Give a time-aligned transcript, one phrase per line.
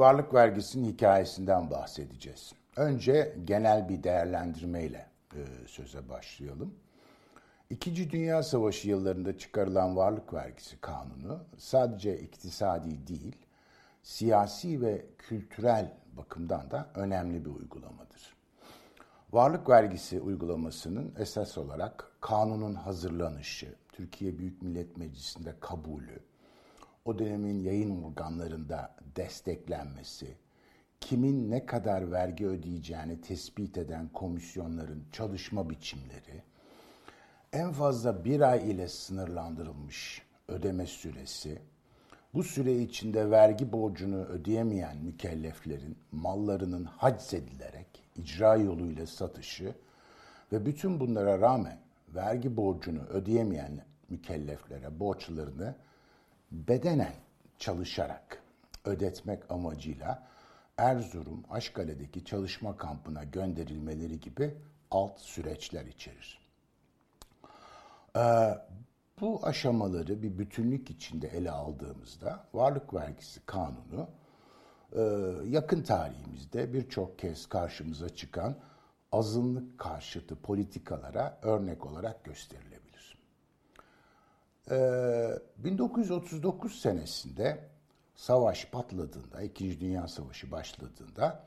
[0.00, 2.52] Varlık vergisinin hikayesinden bahsedeceğiz.
[2.76, 6.74] Önce genel bir değerlendirmeyle e, söze başlayalım.
[7.70, 13.36] İkinci Dünya Savaşı yıllarında çıkarılan varlık vergisi kanunu sadece iktisadi değil,
[14.02, 18.36] siyasi ve kültürel bakımdan da önemli bir uygulamadır.
[19.32, 26.20] Varlık vergisi uygulamasının esas olarak kanunun hazırlanışı, Türkiye Büyük Millet Meclisi'nde kabulü,
[27.04, 30.36] o dönemin yayın organlarında desteklenmesi,
[31.00, 36.42] kimin ne kadar vergi ödeyeceğini tespit eden komisyonların çalışma biçimleri,
[37.52, 41.62] en fazla bir ay ile sınırlandırılmış ödeme süresi,
[42.34, 49.74] bu süre içinde vergi borcunu ödeyemeyen mükelleflerin mallarının haczedilerek icra yoluyla satışı
[50.52, 51.78] ve bütün bunlara rağmen
[52.14, 55.74] vergi borcunu ödeyemeyen mükelleflere borçlarını
[56.52, 57.14] bedenen
[57.58, 58.42] çalışarak
[58.84, 60.26] ödetmek amacıyla
[60.76, 64.54] Erzurum Aşkale'deki çalışma kampına gönderilmeleri gibi
[64.90, 66.40] alt süreçler içerir.
[68.16, 68.20] Ee,
[69.20, 74.08] bu aşamaları bir bütünlük içinde ele aldığımızda varlık vergisi kanunu
[74.92, 75.00] e,
[75.48, 78.56] yakın tarihimizde birçok kez karşımıza çıkan
[79.12, 82.79] azınlık karşıtı politikalara örnek olarak gösterilebilir.
[84.70, 87.68] 1939 ee, senesinde
[88.14, 91.44] savaş patladığında, İkinci Dünya Savaşı başladığında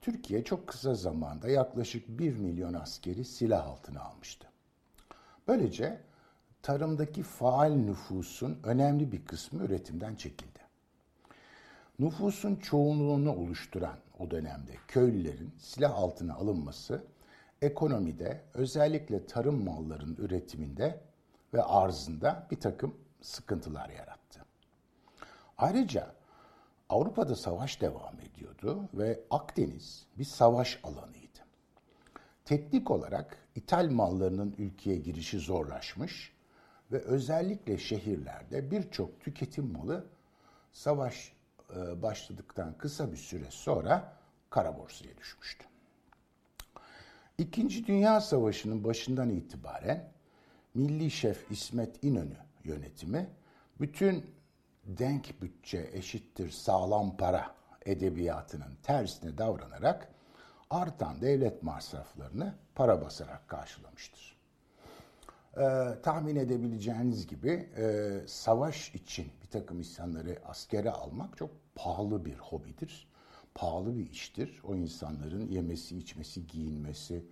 [0.00, 4.48] Türkiye çok kısa zamanda yaklaşık 1 milyon askeri silah altına almıştı.
[5.48, 6.00] Böylece
[6.62, 10.58] tarımdaki faal nüfusun önemli bir kısmı üretimden çekildi.
[11.98, 17.04] Nüfusun çoğunluğunu oluşturan o dönemde köylülerin silah altına alınması
[17.62, 21.00] ekonomide özellikle tarım mallarının üretiminde
[21.54, 24.40] ve arzında bir takım sıkıntılar yarattı.
[25.58, 26.12] Ayrıca
[26.88, 31.38] Avrupa'da savaş devam ediyordu ve Akdeniz bir savaş alanıydı.
[32.44, 36.32] Teknik olarak ithal mallarının ülkeye girişi zorlaşmış
[36.92, 40.06] ve özellikle şehirlerde birçok tüketim malı
[40.72, 41.32] savaş
[41.76, 44.12] e, başladıktan kısa bir süre sonra
[44.50, 45.64] kara borsaya düşmüştü.
[47.38, 50.12] İkinci Dünya Savaşı'nın başından itibaren
[50.74, 53.30] Milli Şef İsmet İnönü yönetimi
[53.80, 54.26] bütün
[54.84, 57.54] denk bütçe eşittir sağlam para
[57.86, 60.08] edebiyatının tersine davranarak
[60.70, 64.36] artan devlet masraflarını para basarak karşılamıştır.
[65.56, 72.34] Ee, tahmin edebileceğiniz gibi e, savaş için bir takım insanları askere almak çok pahalı bir
[72.38, 73.08] hobidir.
[73.54, 74.60] Pahalı bir iştir.
[74.64, 77.24] O insanların yemesi, içmesi, giyinmesi,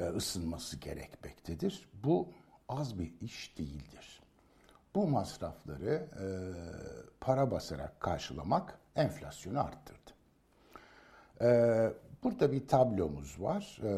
[0.00, 1.88] e, ısınması gerekmektedir.
[2.04, 2.28] Bu
[2.78, 4.20] az bir iş değildir.
[4.94, 6.26] Bu masrafları e,
[7.20, 10.10] para basarak karşılamak enflasyonu arttırdı.
[11.40, 11.48] E,
[12.22, 13.80] burada bir tablomuz var.
[13.82, 13.92] E,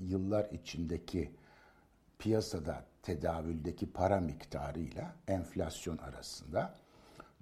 [0.00, 1.32] yıllar içindeki
[2.18, 6.74] piyasada tedavüldeki para miktarıyla enflasyon arasında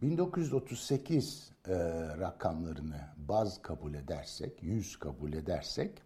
[0.03, 1.75] 1938 e,
[2.19, 6.03] rakamlarını baz kabul edersek, 100 kabul edersek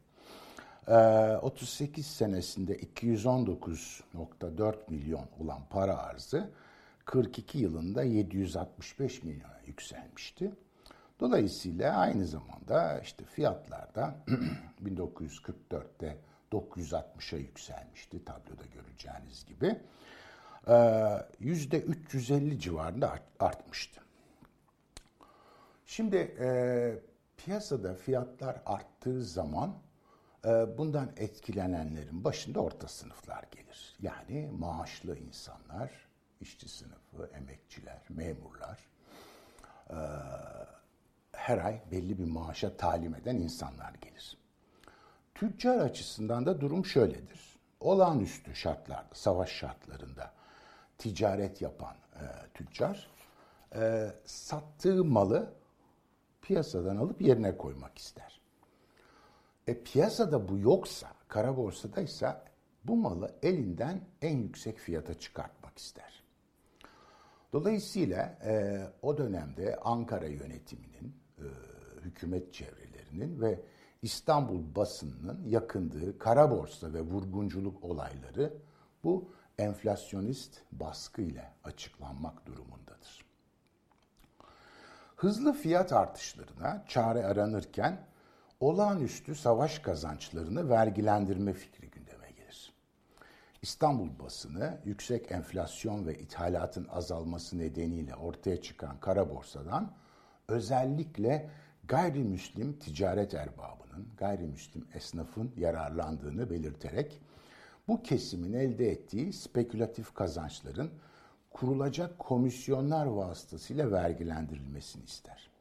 [0.86, 6.50] 38 ee, senesinde 219.4 milyon olan para arzı
[7.04, 10.52] 42 yılında 765 milyona yükselmişti.
[11.20, 14.14] Dolayısıyla aynı zamanda işte fiyatlarda
[14.84, 16.16] 1944'te
[16.52, 19.78] 960'a yükselmişti tabloda göreceğiniz gibi.
[21.40, 24.00] Yüzde 350 civarında artmıştı.
[25.86, 26.98] Şimdi e,
[27.36, 29.85] piyasada fiyatlar arttığı zaman ee,
[30.78, 33.96] bundan etkilenenlerin başında orta sınıflar gelir.
[34.02, 35.90] Yani maaşlı insanlar,
[36.40, 38.78] işçi sınıfı, emekçiler, memurlar,
[39.90, 39.94] ee,
[41.32, 44.38] her ay belli bir maaşa talim eden insanlar gelir.
[45.34, 47.58] Tüccar açısından da durum şöyledir.
[47.80, 50.32] Olağanüstü şartlarda, savaş şartlarında
[50.98, 53.10] ticaret yapan e, tüccar
[53.74, 55.52] e, sattığı malı
[56.42, 58.35] piyasadan alıp yerine koymak ister.
[59.66, 62.44] E piyasada bu yoksa, kara borsadaysa
[62.84, 66.22] bu malı elinden en yüksek fiyata çıkartmak ister.
[67.52, 71.44] Dolayısıyla e, o dönemde Ankara yönetiminin, e,
[72.00, 73.60] hükümet çevrelerinin ve
[74.02, 78.52] İstanbul basınının yakındığı kara borsa ve vurgunculuk olayları
[79.04, 83.26] bu enflasyonist baskı ile açıklanmak durumundadır.
[85.16, 88.06] Hızlı fiyat artışlarına çare aranırken
[88.60, 92.72] olağanüstü savaş kazançlarını vergilendirme fikri gündeme gelir.
[93.62, 99.92] İstanbul basını yüksek enflasyon ve ithalatın azalması nedeniyle ortaya çıkan kara borsadan
[100.48, 101.50] özellikle
[101.88, 107.20] gayrimüslim ticaret erbabının, gayrimüslim esnafın yararlandığını belirterek
[107.88, 110.90] bu kesimin elde ettiği spekülatif kazançların
[111.50, 115.55] kurulacak komisyonlar vasıtasıyla vergilendirilmesini ister.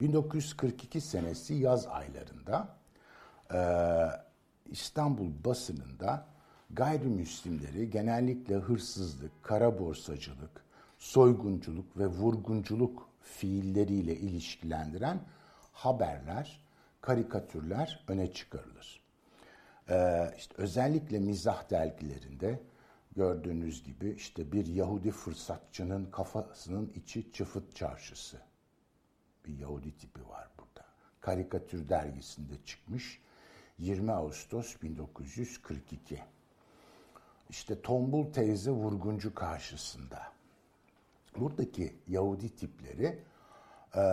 [0.00, 2.76] 1942 senesi yaz aylarında
[3.54, 3.60] e,
[4.70, 6.26] İstanbul basınında
[6.70, 10.64] gayrimüslimleri genellikle hırsızlık, kara borsacılık,
[10.98, 15.20] soygunculuk ve vurgunculuk fiilleriyle ilişkilendiren
[15.72, 16.60] haberler,
[17.00, 19.00] karikatürler öne çıkarılır.
[19.90, 22.60] Ee, işte özellikle mizah dergilerinde
[23.16, 28.47] gördüğünüz gibi işte bir Yahudi fırsatçının kafasının içi çıfıt çarşısı.
[29.48, 30.86] Bir Yahudi tipi var burada.
[31.20, 33.20] Karikatür dergisinde çıkmış
[33.78, 36.22] 20 Ağustos 1942.
[37.50, 40.32] İşte tombul teyze vurguncu karşısında.
[41.36, 43.18] Buradaki Yahudi tipleri
[43.94, 44.04] e, e,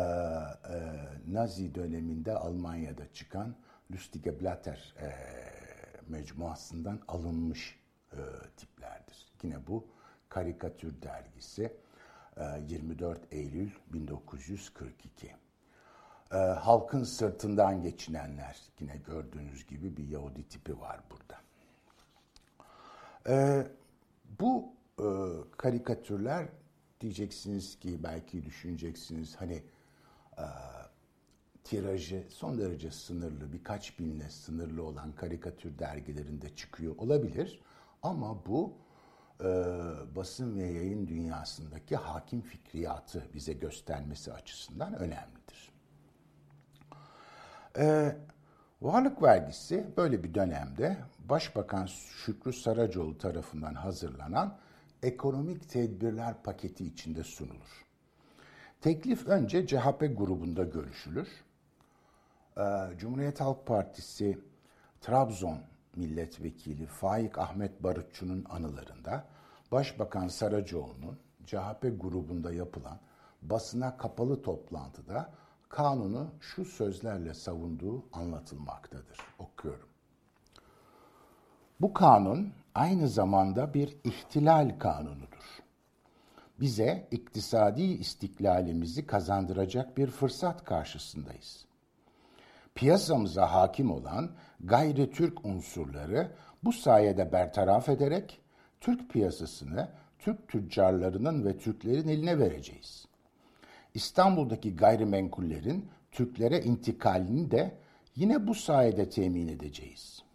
[1.28, 3.56] Nazi döneminde Almanya'da çıkan
[3.92, 5.10] Lustige Blatter e,
[6.08, 7.80] mecmuasından alınmış
[8.12, 8.20] e,
[8.58, 9.26] tiplerdir.
[9.44, 9.88] Yine bu
[10.30, 11.74] karikatür dergisi
[12.68, 15.36] 24 Eylül 1942.
[16.32, 21.42] E, halkın sırtından geçinenler yine gördüğünüz gibi bir Yahudi tipi var burada.
[23.30, 23.68] E,
[24.40, 25.08] bu e,
[25.58, 26.48] karikatürler
[27.02, 29.64] diyeceksiniz ki belki düşüneceksiniz hani
[30.38, 30.46] e,
[31.64, 37.62] tirajı son derece sınırlı birkaç binle sınırlı olan karikatür dergilerinde çıkıyor olabilir
[38.04, 38.74] ama bu
[39.42, 39.46] e,
[40.16, 45.72] basın ve yayın dünyasındaki hakim fikriyatı bize göstermesi açısından önemlidir.
[47.78, 48.16] E,
[48.82, 54.58] varlık vergisi böyle bir dönemde Başbakan Şükrü Saracoğlu tarafından hazırlanan
[55.04, 57.86] ekonomik tedbirler paketi içinde sunulur.
[58.82, 61.28] Teklif önce CHP grubunda görüşülür.
[62.58, 62.62] Ee,
[62.98, 64.40] Cumhuriyet Halk Partisi
[65.02, 65.58] Trabzon
[65.98, 69.26] milletvekili Faik Ahmet Barutçu'nun anılarında
[69.72, 73.00] Başbakan Saracoğlu'nun CHP grubunda yapılan
[73.42, 75.32] basına kapalı toplantıda
[75.70, 79.18] kanunu şu sözlerle savunduğu anlatılmaktadır.
[79.40, 79.90] Okuyorum.
[81.82, 85.62] Bu kanun aynı zamanda bir ihtilal kanunudur.
[86.60, 91.66] Bize iktisadi istiklalimizi kazandıracak bir fırsat karşısındayız.
[92.76, 96.32] Piyasamıza hakim olan gayri Türk unsurları
[96.64, 98.42] bu sayede bertaraf ederek
[98.82, 103.06] Türk piyasasını Türk tüccarlarının ve Türklerin eline vereceğiz.
[103.94, 107.78] İstanbul'daki gayrimenkullerin Türklere intikalini de
[108.16, 110.26] yine bu sayede temin edeceğiz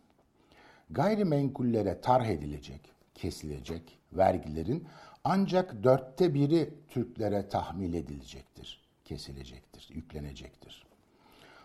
[0.91, 2.81] gayrimenkullere tarh edilecek,
[3.15, 4.87] kesilecek vergilerin
[5.25, 10.87] ancak dörtte biri Türklere tahmil edilecektir, kesilecektir, yüklenecektir.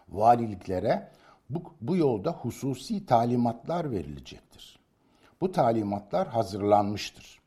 [0.09, 1.11] Valiliklere
[1.49, 4.79] bu, bu yolda hususi talimatlar verilecektir.
[5.41, 7.39] Bu talimatlar hazırlanmıştır.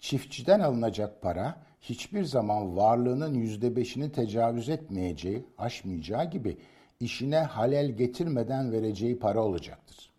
[0.00, 6.58] Çiftçiden alınacak para hiçbir zaman varlığının yüzde beşini tecavüz etmeyeceği, aşmayacağı gibi
[7.00, 10.10] işine halel getirmeden vereceği para olacaktır.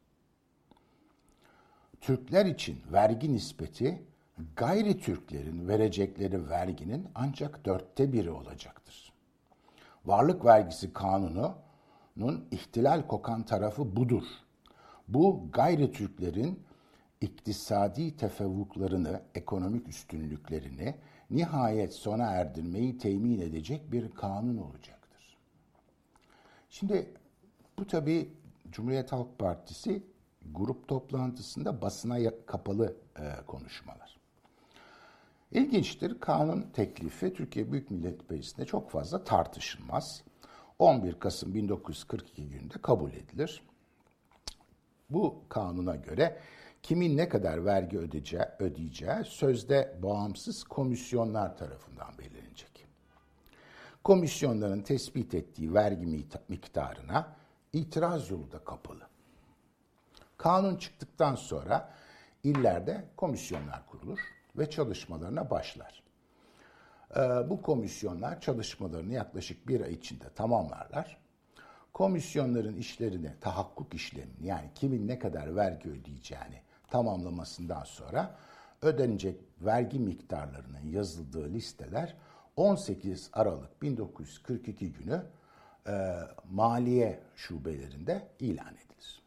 [2.01, 4.03] Türkler için vergi nispeti
[4.55, 9.13] gayri Türklerin verecekleri verginin ancak dörtte biri olacaktır.
[10.05, 10.93] Varlık vergisi
[12.21, 14.23] kanununun ihtilal kokan tarafı budur.
[15.07, 16.63] Bu gayri Türklerin
[17.21, 20.95] iktisadi tefevvuklarını, ekonomik üstünlüklerini
[21.29, 25.37] nihayet sona erdirmeyi temin edecek bir kanun olacaktır.
[26.69, 27.13] Şimdi
[27.79, 28.33] bu tabi
[28.71, 30.03] Cumhuriyet Halk Partisi
[30.51, 34.17] grup toplantısında basına kapalı e, konuşmalar.
[35.51, 40.23] İlginçtir, kanun teklifi Türkiye Büyük Millet Meclisi'nde çok fazla tartışılmaz.
[40.81, 43.63] 11 Kasım 1942 gününde kabul edilir.
[45.09, 46.39] Bu kanuna göre
[46.83, 52.88] kimin ne kadar vergi ödeyeceği, ödeyeceği sözde bağımsız komisyonlar tarafından belirlenecek.
[54.03, 57.35] Komisyonların tespit ettiği vergi miktarına
[57.73, 59.07] itiraz yolu da kapalı.
[60.38, 61.93] Kanun çıktıktan sonra
[62.43, 64.19] illerde komisyonlar kurulur
[64.57, 66.00] ve çalışmalarına başlar.
[67.15, 71.17] Ee, bu komisyonlar çalışmalarını yaklaşık bir ay içinde tamamlarlar.
[71.93, 78.35] Komisyonların işlerini, tahakkuk işlemini yani kimin ne kadar vergi ödeyeceğini tamamlamasından sonra
[78.81, 82.15] ödenecek vergi miktarlarının yazıldığı listeler
[82.55, 85.23] 18 Aralık 1942 günü
[85.87, 86.11] e,
[86.51, 89.21] maliye şubelerinde ilan edilir.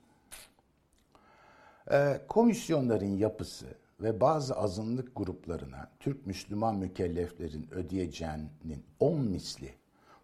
[1.90, 3.66] E, komisyonların yapısı
[4.00, 9.74] ve bazı azınlık gruplarına Türk Müslüman mükelleflerin ödeyeceğinin 10 misli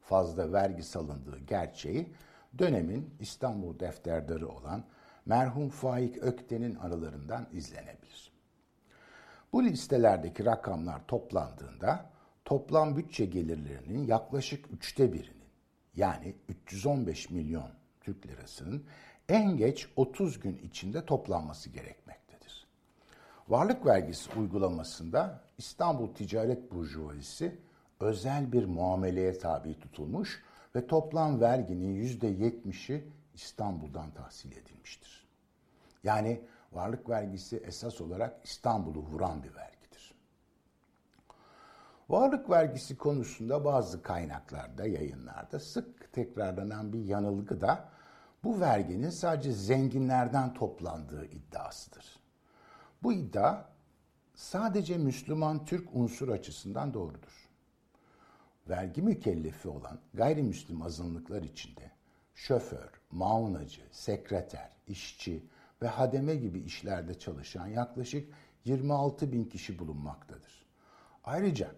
[0.01, 2.13] fazla vergi salındığı gerçeği
[2.59, 4.85] dönemin İstanbul defterdarı olan
[5.27, 8.33] merhum Faik Ökten'in aralarından izlenebilir.
[9.53, 12.11] Bu listelerdeki rakamlar toplandığında
[12.45, 15.41] toplam bütçe gelirlerinin yaklaşık üçte birinin
[15.97, 18.85] yani 315 milyon Türk lirasının
[19.29, 22.30] en geç 30 gün içinde toplanması gerekmektedir.
[23.51, 27.59] Varlık vergisi uygulamasında İstanbul Ticaret Burjuvazisi
[28.01, 30.43] özel bir muameleye tabi tutulmuş
[30.77, 33.05] ve toplam verginin %70'i
[33.35, 35.27] İstanbul'dan tahsil edilmiştir.
[36.05, 36.41] Yani
[36.73, 40.15] varlık vergisi esas olarak İstanbul'u vuran bir vergidir.
[42.09, 47.89] Varlık vergisi konusunda bazı kaynaklarda, yayınlarda sık tekrarlanan bir yanılgı da
[48.45, 52.20] bu verginin sadece zenginlerden toplandığı iddiasıdır.
[53.03, 53.65] Bu iddia
[54.35, 57.49] sadece Müslüman Türk unsur açısından doğrudur.
[58.69, 61.91] Vergi mükellefi olan gayrimüslim azınlıklar içinde
[62.35, 65.45] şoför, maunacı, sekreter, işçi
[65.83, 70.67] ve hademe gibi işlerde çalışan yaklaşık 26 bin kişi bulunmaktadır.
[71.25, 71.71] Ayrıca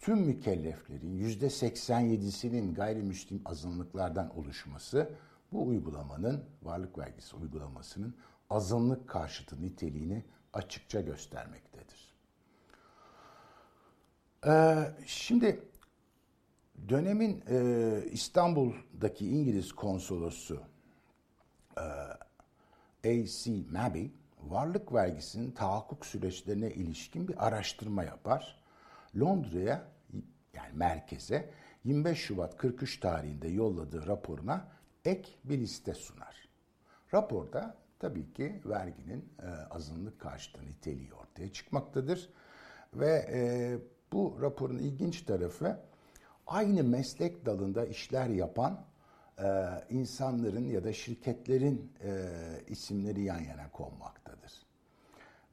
[0.00, 5.10] tüm mükelleflerin %87'sinin gayrimüslim azınlıklardan oluşması
[5.52, 8.14] bu uygulamanın, varlık vergisi uygulamasının
[8.50, 10.24] azınlık karşıtı niteliğini
[10.58, 12.14] açıkça göstermektedir.
[14.46, 15.62] Ee, şimdi
[16.88, 20.62] dönemin e, İstanbul'daki İngiliz konsolosu
[21.76, 21.82] e,
[23.04, 23.50] A.C.
[23.70, 24.06] Maby,
[24.42, 28.62] varlık vergisinin tahakkuk süreçlerine ilişkin bir araştırma yapar.
[29.20, 29.88] Londra'ya
[30.54, 31.50] yani merkeze
[31.84, 34.68] 25 Şubat 43 tarihinde yolladığı raporuna
[35.04, 36.48] ek bir liste sunar.
[37.14, 42.30] Raporda tabii ki verginin e, azınlık karşıtı niteliği ortaya çıkmaktadır.
[42.94, 43.78] Ve e,
[44.12, 45.80] bu raporun ilginç tarafı
[46.46, 48.84] aynı meslek dalında işler yapan
[49.38, 49.46] e,
[49.90, 52.30] insanların ya da şirketlerin e,
[52.68, 54.52] isimleri yan yana konmaktadır.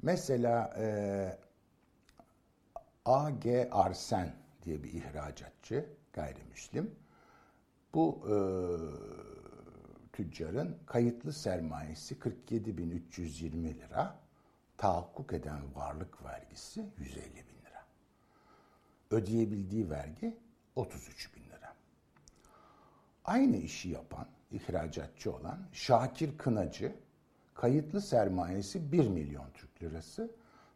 [0.02, 1.38] Mesela e,
[3.06, 3.70] A.G.
[3.72, 4.34] Arsen
[4.64, 6.96] diye bir ihracatçı, gayrimüslim.
[7.94, 8.36] Bu e,
[10.16, 14.20] tüccarın kayıtlı sermayesi 47.320 lira,
[14.78, 17.86] tahakkuk eden varlık vergisi 150 bin lira.
[19.12, 20.38] Ödeyebildiği vergi
[20.76, 21.74] 33 bin lira.
[23.26, 26.96] Aynı işi yapan, ihracatçı olan Şakir Kınacı,
[27.54, 30.32] kayıtlı sermayesi 1 milyon Türk lirası,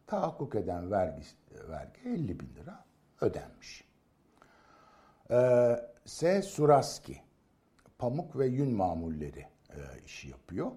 [0.06, 1.22] tahakkuk eden vergi,
[1.68, 2.84] vergi 50 bin lira
[3.20, 3.84] ödenmiş.
[5.30, 6.42] Ee, S.
[6.42, 7.22] Suraski,
[8.00, 10.72] pamuk ve yün mamulleri e, işi yapıyor.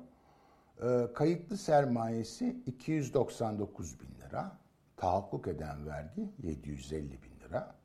[0.81, 4.57] E, kayıtlı sermayesi 299 bin lira,
[4.97, 7.75] tahakkuk eden vergi 750 bin lira.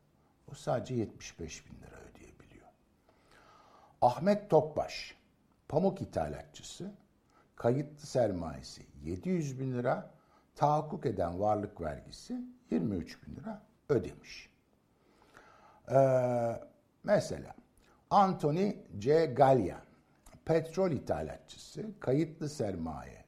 [0.52, 2.66] O sadece 75 bin lira ödeyebiliyor.
[4.02, 5.16] Ahmet Tokbaş,
[5.68, 6.90] pamuk ithalatçısı,
[7.57, 10.11] kayıtlı sermayesi 700 bin lira,
[10.57, 12.40] tahakkuk eden varlık vergisi
[12.71, 14.50] 23 bin lira ödemiş.
[15.90, 16.61] Ee,
[17.04, 17.54] mesela
[18.11, 19.27] Anthony C.
[19.27, 19.83] Gallia,
[20.45, 23.25] petrol ithalatçısı, kayıtlı sermaye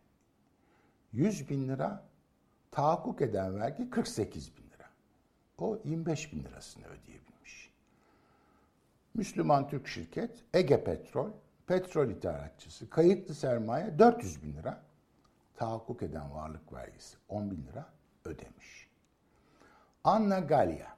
[1.13, 2.05] 100 bin lira,
[2.71, 4.89] tahakkuk eden vergi 48 bin lira.
[5.59, 7.71] O 25 bin lirasını ödeyebilmiş.
[9.15, 11.31] Müslüman Türk şirket Ege Petrol,
[11.67, 14.83] petrol ithalatçısı, kayıtlı sermaye 400 bin lira,
[15.57, 17.87] tahakkuk eden varlık vergisi 10 bin lira
[18.25, 18.89] ödemiş.
[20.05, 20.89] Anna Galia,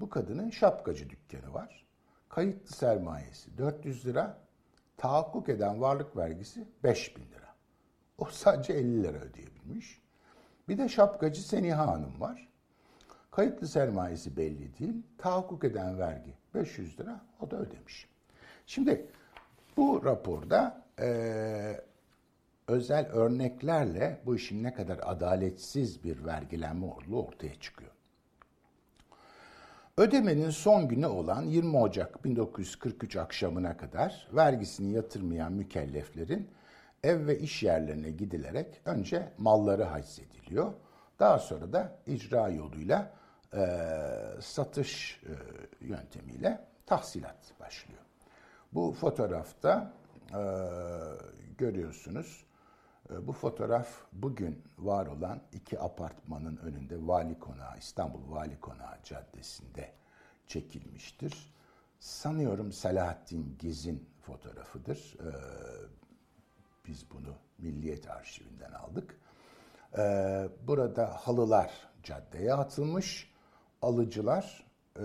[0.00, 1.83] bu kadının şapkacı dükkanı var.
[2.34, 4.38] Kayıtlı sermayesi 400 lira,
[4.96, 7.54] tahakkuk eden varlık vergisi 5 bin lira.
[8.18, 10.02] O sadece 50 lira ödeyebilmiş.
[10.68, 12.48] Bir de şapkacı Seniha Hanım var.
[13.30, 15.02] Kayıtlı sermayesi belli değil.
[15.18, 18.08] Tahakkuk eden vergi 500 lira o da ödemiş.
[18.66, 19.06] Şimdi
[19.76, 21.80] bu raporda e,
[22.68, 27.93] özel örneklerle bu işin ne kadar adaletsiz bir vergilenme olduğu ortaya çıkıyor.
[29.98, 36.50] Ödemenin son günü olan 20 Ocak 1943 akşamına kadar vergisini yatırmayan mükelleflerin
[37.02, 40.72] ev ve iş yerlerine gidilerek önce malları haczediliyor.
[41.18, 43.12] Daha sonra da icra yoluyla
[43.54, 43.66] e,
[44.40, 45.32] satış e,
[45.86, 48.02] yöntemiyle tahsilat başlıyor.
[48.72, 49.92] Bu fotoğrafta
[50.30, 50.40] e,
[51.58, 52.44] görüyorsunuz.
[53.10, 59.92] E, bu fotoğraf bugün var olan iki apartmanın önünde Vali Konağı, İstanbul Vali Konağı Caddesi'nde
[60.46, 61.54] çekilmiştir.
[61.98, 65.16] Sanıyorum Selahattin Gez'in fotoğrafıdır.
[65.20, 65.30] E,
[66.86, 69.20] biz bunu Milliyet Arşivinden aldık.
[69.98, 70.02] E,
[70.66, 73.34] burada halılar caddeye atılmış.
[73.82, 75.04] Alıcılar e,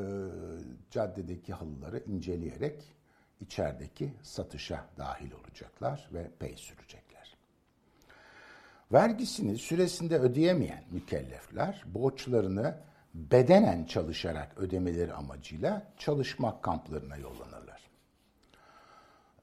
[0.91, 2.95] caddedeki halıları inceleyerek
[3.39, 7.08] içerideki satışa dahil olacaklar ve pey sürecekler.
[8.91, 12.77] Vergisini süresinde ödeyemeyen mükellefler borçlarını
[13.13, 17.89] bedenen çalışarak ödemeleri amacıyla çalışma kamplarına yollanırlar.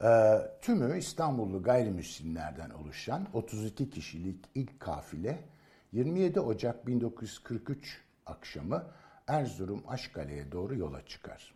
[0.02, 5.44] Ee, tümü İstanbullu gayrimüslimlerden oluşan 32 kişilik ilk kafile
[5.92, 8.84] 27 Ocak 1943 akşamı
[9.26, 11.54] Erzurum Aşkale'ye doğru yola çıkar.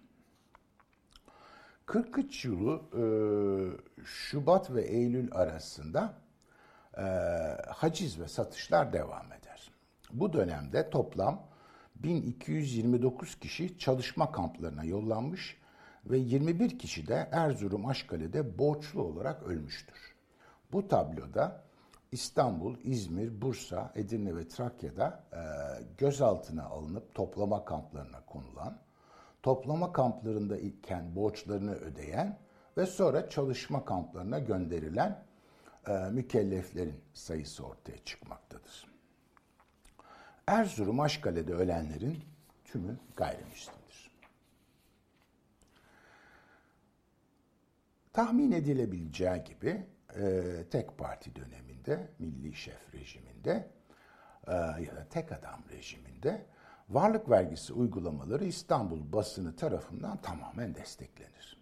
[1.87, 3.05] 43 yılı e,
[4.05, 6.15] Şubat ve Eylül arasında
[6.97, 7.03] e,
[7.69, 9.71] haciz ve satışlar devam eder.
[10.13, 11.43] Bu dönemde toplam
[11.95, 15.61] 1229 kişi çalışma kamplarına yollanmış
[16.07, 20.15] ve 21 kişi de Erzurum Aşkale'de borçlu olarak ölmüştür.
[20.73, 21.63] Bu tabloda
[22.13, 25.41] İstanbul, İzmir, Bursa, Edirne ve Trakya'da e,
[25.99, 28.79] gözaltına alınıp toplama kamplarına konulan,
[29.43, 32.39] toplama kamplarında iken borçlarını ödeyen
[32.77, 35.25] ve sonra çalışma kamplarına gönderilen
[36.13, 38.91] mükelleflerin sayısı ortaya çıkmaktadır.
[40.47, 42.25] Erzurum Aşkale'de ölenlerin
[42.65, 44.11] tümü gayrimüslimdir.
[48.13, 53.71] Tahmin edilebileceği gibi e, tek parti döneminde, milli şef rejiminde
[54.47, 56.47] e, ya da tek adam rejiminde
[56.89, 61.60] varlık vergisi uygulamaları İstanbul basını tarafından tamamen desteklenir.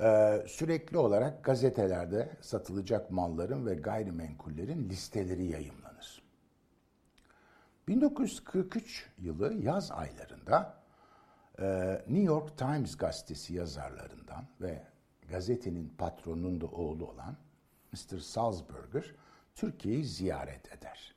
[0.00, 6.22] Ee, sürekli olarak gazetelerde satılacak malların ve gayrimenkullerin listeleri yayımlanır.
[7.88, 10.74] 1943 yılı yaz aylarında
[11.58, 14.82] e, New York Times gazetesi yazarlarından ve
[15.30, 17.36] gazetenin patronunun da oğlu olan
[17.92, 18.18] Mr.
[18.18, 19.14] Salzburger
[19.54, 21.14] Türkiye'yi ziyaret eder.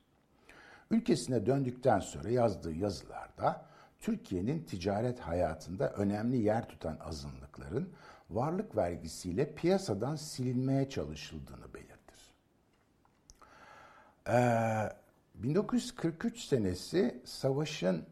[0.91, 3.65] Ülkesine döndükten sonra yazdığı yazılarda
[3.99, 7.93] Türkiye'nin ticaret hayatında önemli yer tutan azınlıkların
[8.31, 12.33] varlık vergisiyle piyasadan silinmeye çalışıldığını belirtir.
[14.27, 14.89] Ee,
[15.35, 18.05] 1943 senesi savaşın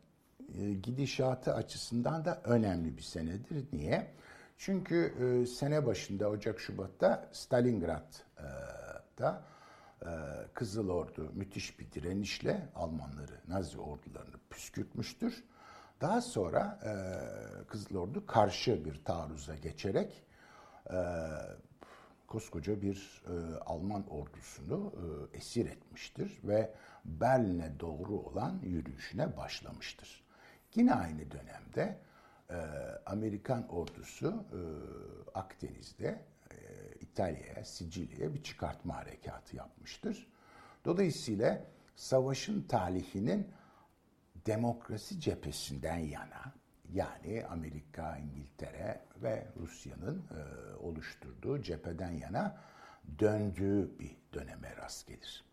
[0.57, 3.65] e, gidişatı açısından da önemli bir senedir.
[3.73, 4.11] Niye?
[4.57, 9.41] Çünkü e, sene başında Ocak-Şubat'ta Stalingrad'da
[10.01, 10.07] e,
[10.53, 15.43] Kızıl Ordu müthiş bir direnişle Almanları, Nazi ordularını püskürtmüştür.
[16.01, 16.91] Daha sonra e,
[17.67, 20.23] Kızıl Ordu karşı bir taarruza geçerek
[20.91, 20.97] e,
[22.27, 24.93] koskoca bir e, Alman ordusunu
[25.33, 26.73] e, esir etmiştir ve
[27.05, 30.23] Berlin'e doğru olan yürüyüşüne başlamıştır.
[30.75, 31.97] Yine aynı dönemde
[32.49, 32.55] e,
[33.05, 34.59] Amerikan ordusu e,
[35.33, 36.55] Akdeniz'de e,
[37.01, 40.27] İtalya'ya, Sicilya'ya bir çıkartma harekatı yapmıştır.
[40.85, 41.61] Dolayısıyla
[41.95, 43.47] savaşın talihinin
[44.49, 46.53] demokrasi cephesinden yana
[46.93, 52.57] yani Amerika, İngiltere ve Rusya'nın e, oluşturduğu cepheden yana
[53.19, 55.45] döndüğü bir döneme rast gelir.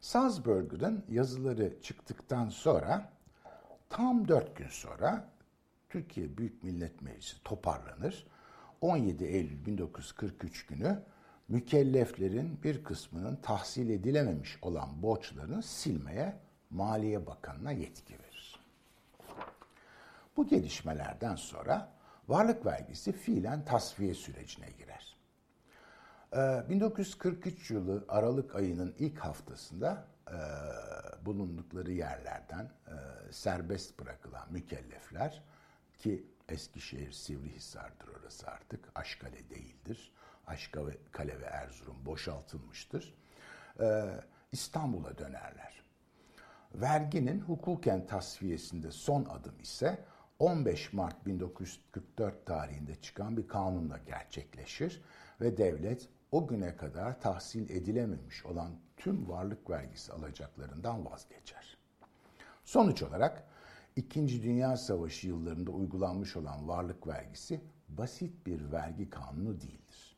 [0.00, 3.12] Salzburger'ın yazıları çıktıktan sonra
[3.90, 5.28] tam dört gün sonra
[5.88, 8.26] Türkiye Büyük Millet Meclisi toparlanır.
[8.80, 11.02] 17 Eylül 1943 günü
[11.48, 16.43] mükelleflerin bir kısmının tahsil edilememiş olan borçlarını silmeye
[16.74, 18.60] Maliye Bakanı'na yetki verir.
[20.36, 21.92] Bu gelişmelerden sonra
[22.28, 25.16] varlık vergisi fiilen tasfiye sürecine girer.
[26.68, 30.36] 1943 ee, yılı Aralık ayının ilk haftasında e,
[31.26, 32.94] bulundukları yerlerden e,
[33.32, 35.42] serbest bırakılan mükellefler
[35.98, 40.12] ki Eskişehir Sivrihisar'dır orası artık Aşkale değildir.
[40.46, 43.14] Aşkale ve Erzurum boşaltılmıştır.
[43.80, 44.04] E,
[44.52, 45.83] İstanbul'a dönerler.
[46.74, 50.04] Verginin hukuken tasfiyesinde son adım ise
[50.38, 55.02] 15 Mart 1944 tarihinde çıkan bir kanunla gerçekleşir
[55.40, 61.78] ve devlet o güne kadar tahsil edilememiş olan tüm varlık vergisi alacaklarından vazgeçer.
[62.64, 63.44] Sonuç olarak
[63.96, 70.16] İkinci Dünya Savaşı yıllarında uygulanmış olan varlık vergisi basit bir vergi kanunu değildir.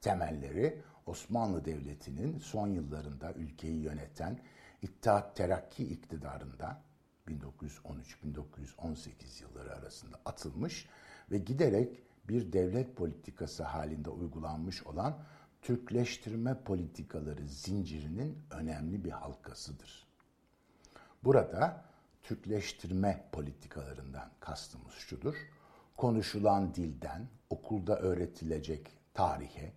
[0.00, 4.38] temelleri Osmanlı Devleti'nin son yıllarında ülkeyi yöneten
[4.82, 6.82] İttihat Terakki iktidarında
[7.28, 10.88] 1913-1918 yılları arasında atılmış
[11.30, 15.18] ve giderek bir devlet politikası halinde uygulanmış olan
[15.62, 20.06] Türkleştirme politikaları zincirinin önemli bir halkasıdır.
[21.24, 21.84] Burada
[22.22, 25.34] Türkleştirme politikalarından kastımız şudur.
[25.96, 29.72] Konuşulan dilden, okulda öğretilecek tarihe,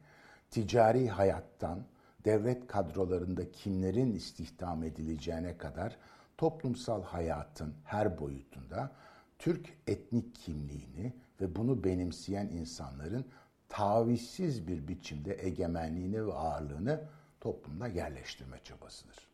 [0.52, 1.86] ticari hayattan,
[2.26, 5.98] devlet kadrolarında kimlerin istihdam edileceğine kadar
[6.38, 8.92] toplumsal hayatın her boyutunda
[9.40, 13.26] Türk etnik kimliğini ve bunu benimseyen insanların
[13.70, 17.02] tavizsiz bir biçimde egemenliğini ve ağırlığını
[17.42, 19.28] toplumda yerleştirme çabasıdır.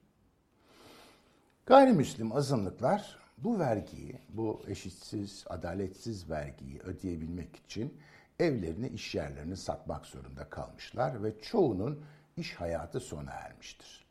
[1.66, 7.98] Gayrimüslim azınlıklar bu vergiyi, bu eşitsiz, adaletsiz vergiyi ödeyebilmek için
[8.40, 12.04] evlerini, iş yerlerini satmak zorunda kalmışlar ve çoğunun
[12.38, 14.06] iş hayatı sona ermiştir.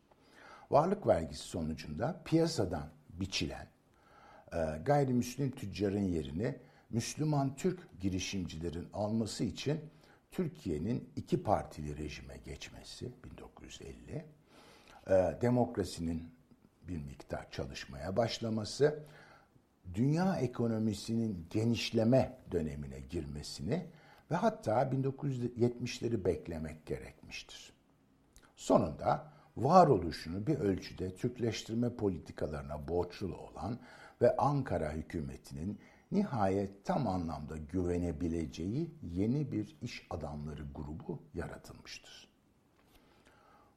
[0.71, 3.69] Varlık vergisi sonucunda piyasadan biçilen
[4.53, 6.57] e, gayrimüslim tüccarın yerini
[6.91, 9.81] Müslüman Türk girişimcilerin alması için
[10.31, 14.25] Türkiye'nin iki partili rejime geçmesi 1950,
[15.07, 16.31] e, demokrasinin
[16.89, 19.05] bir miktar çalışmaya başlaması,
[19.95, 23.87] dünya ekonomisinin genişleme dönemine girmesini
[24.31, 27.80] ve hatta 1970'leri beklemek gerekmiştir.
[28.61, 33.79] Sonunda varoluşunu bir ölçüde Türkleştirme politikalarına borçlu olan
[34.23, 35.79] ve Ankara hükümetinin
[36.13, 42.29] nihayet tam anlamda güvenebileceği yeni bir iş adamları grubu yaratılmıştır.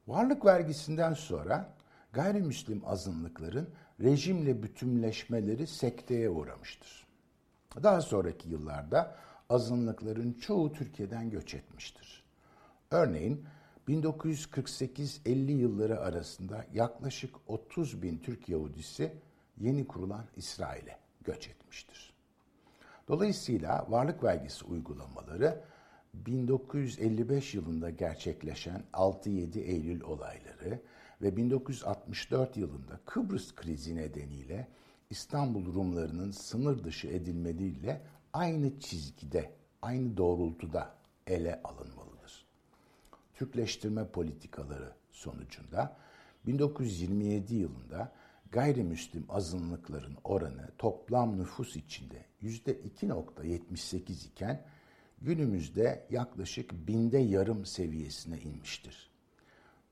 [0.08, 1.74] Varlık vergisinden sonra
[2.12, 3.68] gayrimüslim azınlıkların
[4.00, 7.06] rejimle bütünleşmeleri sekteye uğramıştır.
[7.82, 9.16] Daha sonraki yıllarda
[9.50, 12.24] azınlıkların çoğu Türkiye'den göç etmiştir.
[12.90, 13.44] Örneğin
[13.88, 19.12] 1948-50 yılları arasında yaklaşık 30 bin Türk Yahudisi
[19.60, 22.14] yeni kurulan İsrail'e göç etmiştir.
[23.08, 25.64] Dolayısıyla varlık vergisi uygulamaları
[26.14, 30.80] 1955 yılında gerçekleşen 6-7 Eylül olayları
[31.22, 34.68] ve 1964 yılında Kıbrıs krizi nedeniyle
[35.10, 40.94] İstanbul Rumlarının sınır dışı edilmeleriyle aynı çizgide, aynı doğrultuda
[41.26, 42.13] ele alınmalıdır.
[43.34, 45.96] Türkleştirme politikaları sonucunda
[46.46, 48.12] 1927 yılında
[48.50, 54.64] gayrimüslim azınlıkların oranı toplam nüfus içinde %2.78 iken
[55.22, 59.10] günümüzde yaklaşık binde yarım seviyesine inmiştir.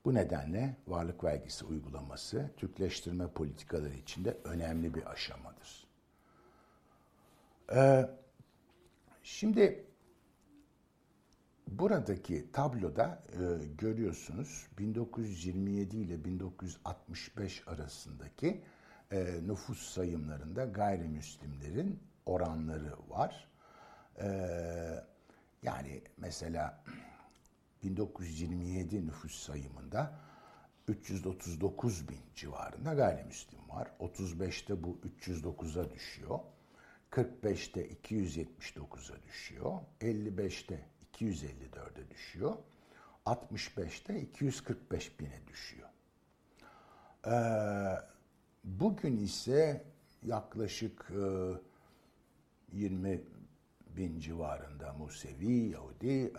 [0.05, 5.87] Bu nedenle varlık vergisi uygulaması Türkleştirme politikaları içinde önemli bir aşamadır.
[7.75, 8.11] Ee,
[9.23, 9.85] şimdi
[11.79, 18.63] buradaki tabloda e, görüyorsunuz 1927 ile 1965 arasındaki
[19.13, 23.49] e, nüfus sayımlarında gayrimüslimlerin oranları var.
[24.21, 24.29] E,
[25.63, 26.85] yani mesela
[27.83, 30.19] 1927 nüfus sayımında
[30.89, 33.89] 339 bin civarında gayrimüslim var.
[34.01, 36.39] 35'te bu 309'a düşüyor.
[37.11, 39.81] 45'te 279'a düşüyor.
[40.01, 40.92] 55'te
[41.23, 42.57] 254'e düşüyor.
[43.27, 45.89] 65'te 245 bine düşüyor.
[47.27, 47.31] Ee,
[48.65, 49.85] bugün ise
[50.23, 53.21] yaklaşık e, 20
[53.97, 56.33] bin civarında Musevi, Yahudi,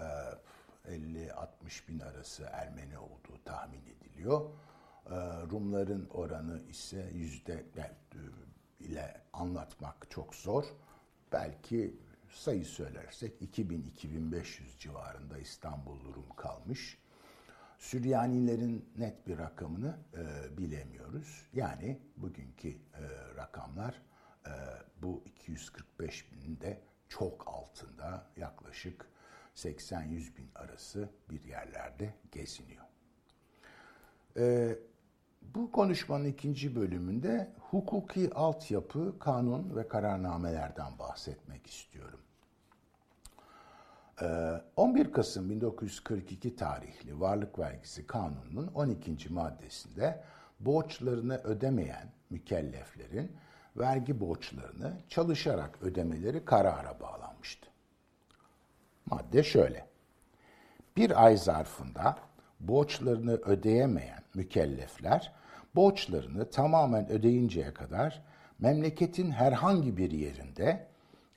[0.85, 4.49] e, 50-60 bin arası Ermeni olduğu tahmin ediliyor.
[5.05, 5.15] E,
[5.51, 7.93] Rumların oranı ise yüzde yani,
[8.79, 10.65] ile anlatmak çok zor.
[11.31, 11.95] Belki
[12.33, 16.97] sayı söylersek 2000-2500 civarında İstanbul Rum kalmış.
[17.77, 21.45] Süryanilerin net bir rakamını e, bilemiyoruz.
[21.53, 22.75] Yani bugünkü e,
[23.37, 24.01] rakamlar
[24.47, 24.51] e,
[25.01, 29.05] bu 245 binin de çok altında yaklaşık
[29.55, 32.85] 80-100 bin arası bir yerlerde geziniyor.
[34.37, 34.75] E,
[35.56, 42.19] bu konuşmanın ikinci bölümünde hukuki altyapı, kanun ve kararnamelerden bahsetmek istiyorum.
[44.75, 49.34] 11 ee, Kasım 1942 tarihli Varlık Vergisi Kanunu'nun 12.
[49.34, 50.23] maddesinde
[50.60, 53.32] borçlarını ödemeyen mükelleflerin
[53.77, 57.67] vergi borçlarını çalışarak ödemeleri karara bağlanmıştı.
[59.06, 59.88] Madde şöyle.
[60.97, 62.17] Bir ay zarfında
[62.67, 65.34] borçlarını ödeyemeyen mükellefler
[65.76, 68.21] borçlarını tamamen ödeyinceye kadar
[68.60, 70.88] memleketin herhangi bir yerinde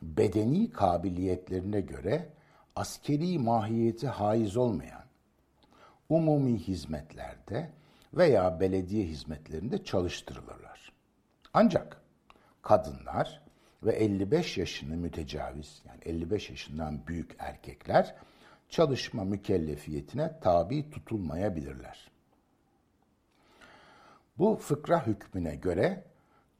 [0.03, 2.29] bedeni kabiliyetlerine göre
[2.77, 5.05] askeri mahiyeti haiz olmayan
[6.09, 7.71] umumi hizmetlerde
[8.15, 10.93] veya belediye hizmetlerinde çalıştırılırlar.
[11.55, 12.01] Ancak
[12.62, 13.43] kadınlar
[13.83, 18.15] ve 55 yaşını mütecaviz yani 55 yaşından büyük erkekler
[18.68, 22.11] çalışma mükellefiyetine tabi tutulmayabilirler.
[24.38, 26.05] Bu fıkra hükmüne göre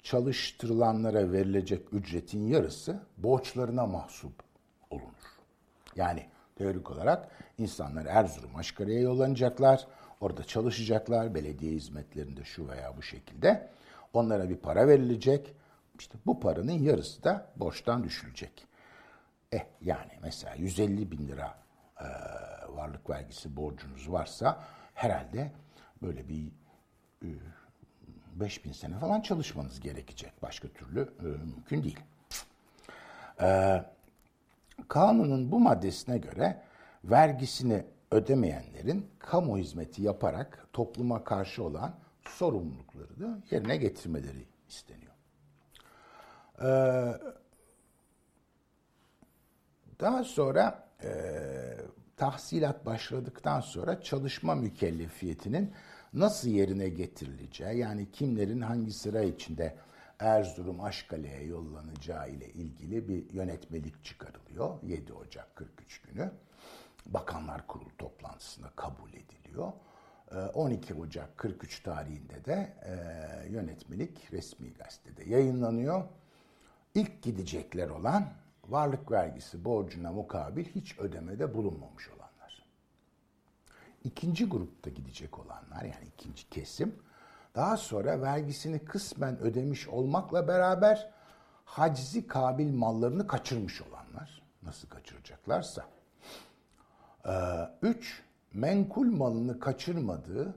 [0.03, 4.33] çalıştırılanlara verilecek ücretin yarısı borçlarına mahsup
[4.90, 5.37] olunur.
[5.97, 9.87] Yani teorik olarak insanlar Erzurum Aşkare'ye yollanacaklar,
[10.21, 13.69] orada çalışacaklar, belediye hizmetlerinde şu veya bu şekilde.
[14.12, 15.55] Onlara bir para verilecek,
[15.99, 18.66] işte bu paranın yarısı da borçtan düşülecek.
[19.53, 21.66] Eh yani mesela 150 bin lira
[22.01, 22.07] e,
[22.69, 25.53] varlık vergisi borcunuz varsa herhalde
[26.03, 26.47] böyle bir
[27.23, 27.29] e,
[28.35, 30.43] 5000 sene falan çalışmanız gerekecek.
[30.43, 32.01] Başka türlü e, mümkün değil.
[33.41, 33.83] E,
[34.89, 36.63] kanunun bu maddesine göre
[37.05, 41.95] vergisini ödemeyenlerin kamu hizmeti yaparak topluma karşı olan
[42.29, 45.13] sorumlulukları da yerine getirmeleri isteniyor.
[46.63, 47.13] Ee,
[50.01, 51.77] daha sonra e,
[52.16, 55.73] tahsilat başladıktan sonra çalışma mükellefiyetinin
[56.12, 59.77] nasıl yerine getirileceği yani kimlerin hangi sıra içinde
[60.19, 66.31] Erzurum Aşkale'ye yollanacağı ile ilgili bir yönetmelik çıkarılıyor 7 Ocak 43 günü.
[67.07, 69.73] Bakanlar Kurulu toplantısında kabul ediliyor.
[70.55, 72.95] 12 ee, Ocak 43 tarihinde de e,
[73.49, 76.05] yönetmelik resmi gazetede yayınlanıyor.
[76.95, 78.29] İlk gidecekler olan
[78.69, 82.67] varlık vergisi borcuna mukabil hiç ödemede bulunmamış olanlar.
[84.05, 86.95] İkinci grupta gidecek olanlar yani ikinci kesim
[87.55, 91.11] daha sonra vergisini kısmen ödemiş olmakla beraber
[91.65, 95.85] haczi kabil mallarını kaçırmış olanlar nasıl kaçıracaklarsa.
[97.27, 97.31] Ee,
[97.83, 100.55] üç, menkul malını kaçırmadığı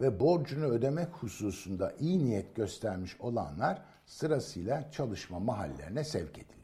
[0.00, 6.61] ve borcunu ödemek hususunda iyi niyet göstermiş olanlar sırasıyla çalışma mahallerine sevk ediliyorlar.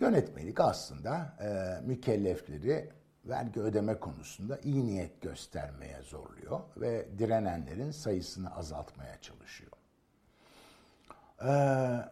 [0.00, 2.90] Yönetmelik aslında e, mükellefleri
[3.24, 9.72] vergi ödeme konusunda iyi niyet göstermeye zorluyor ve direnenlerin sayısını azaltmaya çalışıyor.
[11.44, 12.10] Ee,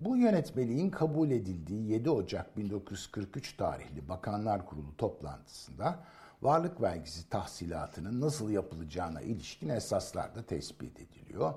[0.00, 5.98] bu yönetmeliğin kabul edildiği 7 Ocak 1943 tarihli Bakanlar Kurulu toplantısında
[6.42, 11.54] varlık vergisi tahsilatının nasıl yapılacağına ilişkin esaslar da tespit ediliyor.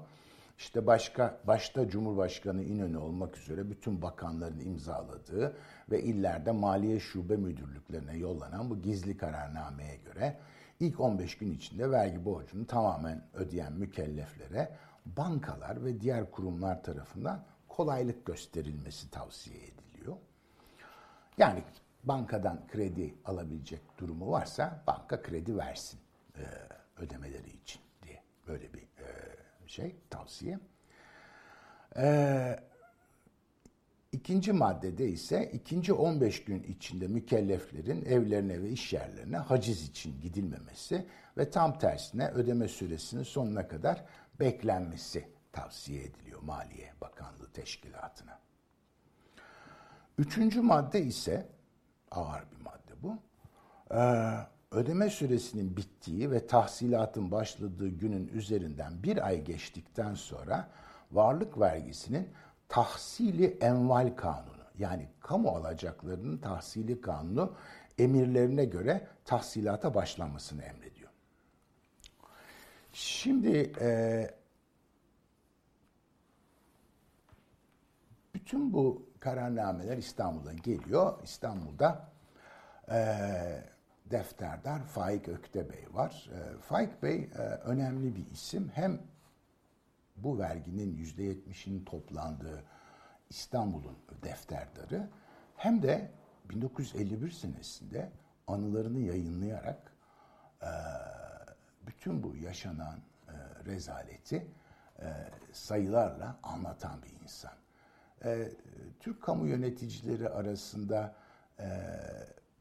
[0.58, 5.58] İşte başka başta Cumhurbaşkanı İnönü olmak üzere bütün bakanların imzaladığı
[5.92, 10.40] ve illerde maliye şube müdürlüklerine yollanan bu gizli kararnameye göre
[10.80, 18.26] ilk 15 gün içinde vergi borcunu tamamen ödeyen mükelleflere bankalar ve diğer kurumlar tarafından kolaylık
[18.26, 20.18] gösterilmesi tavsiye ediliyor.
[21.38, 21.64] Yani
[22.04, 26.00] bankadan kredi alabilecek durumu varsa banka kredi versin
[26.98, 28.93] ödemeleri için diye böyle bir
[29.74, 30.60] şey tavsiye.
[31.98, 32.60] E,
[34.12, 41.06] ikinci maddede ise ikinci 15 gün içinde mükelleflerin evlerine ve iş yerlerine haciz için gidilmemesi
[41.38, 44.06] ve tam tersine ödeme süresinin sonuna kadar
[44.40, 48.40] beklenmesi tavsiye ediliyor Maliye Bakanlığı Teşkilatı'na.
[50.18, 51.50] Üçüncü madde ise
[52.12, 53.18] ağır bir madde bu.
[53.92, 60.70] Ee, ödeme süresinin bittiği ve tahsilatın başladığı günün üzerinden bir ay geçtikten sonra
[61.12, 62.30] varlık vergisinin
[62.70, 67.56] tahsili enval kanunu yani kamu alacaklarının tahsili kanunu
[67.98, 71.10] emirlerine göre tahsilata başlanmasını emrediyor.
[72.94, 74.30] Şimdi e,
[78.34, 81.24] bütün bu kararnameler İstanbul'a geliyor.
[81.24, 82.10] İstanbul'da
[82.92, 82.98] e,
[84.12, 86.30] defterdar Faik Öktebey var.
[86.34, 88.72] E, Faik Bey e, önemli bir isim.
[88.74, 89.02] Hem
[90.16, 92.64] bu verginin yüzde yetmişinin toplandığı
[93.30, 95.10] İstanbul'un defterdarı
[95.56, 96.12] hem de
[96.50, 98.12] 1951 senesinde
[98.48, 99.94] anılarını yayınlayarak
[100.62, 100.70] e,
[101.88, 103.34] bütün bu yaşanan e,
[103.66, 104.48] rezaleti
[105.52, 107.52] sayılarla anlatan bir insan.
[109.00, 111.16] Türk kamu yöneticileri arasında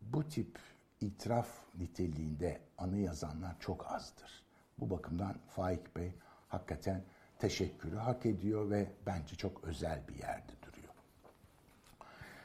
[0.03, 0.59] bu tip
[1.03, 4.43] itiraf niteliğinde anı yazanlar çok azdır.
[4.79, 6.13] Bu bakımdan Faik Bey
[6.49, 7.03] hakikaten
[7.39, 10.95] teşekkürü hak ediyor ve bence çok özel bir yerde duruyor.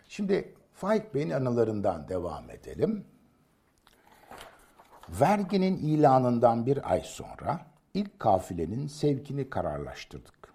[0.07, 3.05] Şimdi Faik Bey'in anılarından devam edelim.
[5.09, 10.53] Verginin ilanından bir ay sonra ilk kafilenin sevkini kararlaştırdık.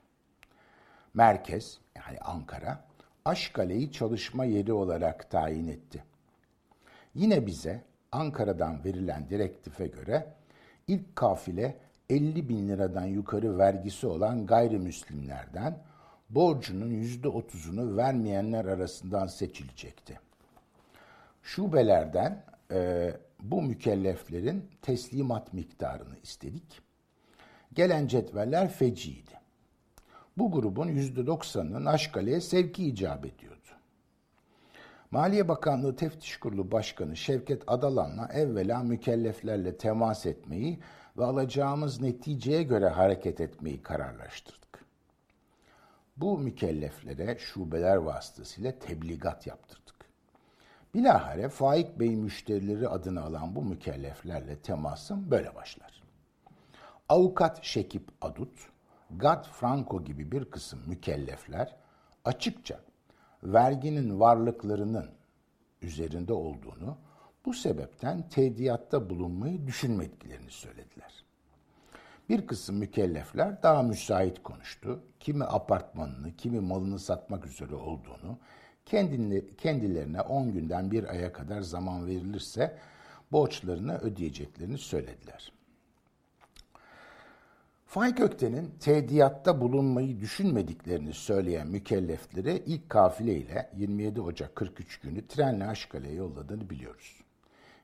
[1.14, 2.84] Merkez yani Ankara
[3.24, 6.04] Aşkale'yi çalışma yeri olarak tayin etti.
[7.14, 10.26] Yine bize Ankara'dan verilen direktife göre
[10.88, 11.76] ilk kafile
[12.10, 15.78] 50 bin liradan yukarı vergisi olan gayrimüslimlerden
[16.30, 20.20] borcunun yüzde otuzunu vermeyenler arasından seçilecekti.
[21.42, 26.80] Şubelerden e, bu mükelleflerin teslimat miktarını istedik.
[27.72, 29.30] Gelen cetveller feciydi.
[30.38, 33.61] Bu grubun yüzde doksanının Aşkale'ye sevki icap ediyordu.
[35.12, 40.80] Maliye Bakanlığı Teftiş Kurulu Başkanı Şevket Adalan'la evvela mükelleflerle temas etmeyi
[41.18, 44.84] ve alacağımız neticeye göre hareket etmeyi kararlaştırdık.
[46.16, 49.94] Bu mükelleflere şubeler vasıtasıyla tebligat yaptırdık.
[50.94, 56.02] Bilahare Faik Bey müşterileri adını alan bu mükelleflerle temasım böyle başlar.
[57.08, 58.68] Avukat Şekip Adut,
[59.10, 61.76] Gad Franco gibi bir kısım mükellefler
[62.24, 62.80] açıkça
[63.42, 65.10] verginin varlıklarının
[65.82, 66.98] üzerinde olduğunu,
[67.46, 71.24] bu sebepten tediyatta bulunmayı düşünmediklerini söylediler.
[72.28, 75.02] Bir kısım mükellefler daha müsait konuştu.
[75.20, 78.38] Kimi apartmanını, kimi malını satmak üzere olduğunu,
[79.58, 82.78] kendilerine 10 günden bir aya kadar zaman verilirse
[83.32, 85.52] borçlarını ödeyeceklerini söylediler.
[87.92, 95.66] Faik Ökten'in tediyatta bulunmayı düşünmediklerini söyleyen mükellefleri ilk kafile ile 27 Ocak 43 günü trenle
[95.66, 97.20] Aşkale'ye yolladığını biliyoruz.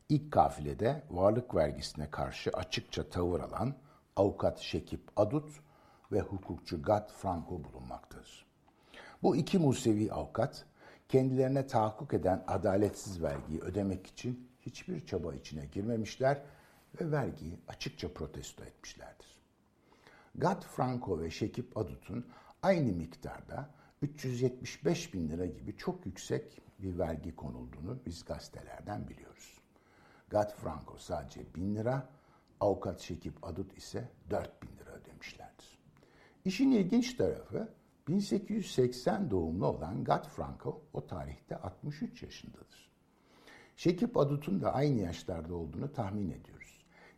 [0.08, 3.74] İlk kafilede varlık vergisine karşı açıkça tavır alan
[4.16, 5.50] avukat Şekip Adut
[6.12, 8.46] ve hukukçu Gat Franco bulunmaktadır.
[9.22, 10.64] Bu iki Musevi avukat
[11.08, 16.42] kendilerine tahakkuk eden adaletsiz vergiyi ödemek için hiçbir çaba içine girmemişler
[17.00, 19.37] ve vergiyi açıkça protesto etmişlerdir.
[20.38, 22.26] Gat Franco ve Şekip Adut'un
[22.62, 23.70] aynı miktarda
[24.02, 29.60] 375 bin lira gibi çok yüksek bir vergi konulduğunu biz gazetelerden biliyoruz.
[30.28, 32.08] Gat Franco sadece 1000 lira,
[32.60, 35.78] avukat Şekip Adut ise 4000 lira ödemişlerdir.
[36.44, 37.74] İşin ilginç tarafı
[38.08, 42.90] 1880 doğumlu olan Gat Franco o tarihte 63 yaşındadır.
[43.76, 46.57] Şekip Adut'un da aynı yaşlarda olduğunu tahmin ediyoruz.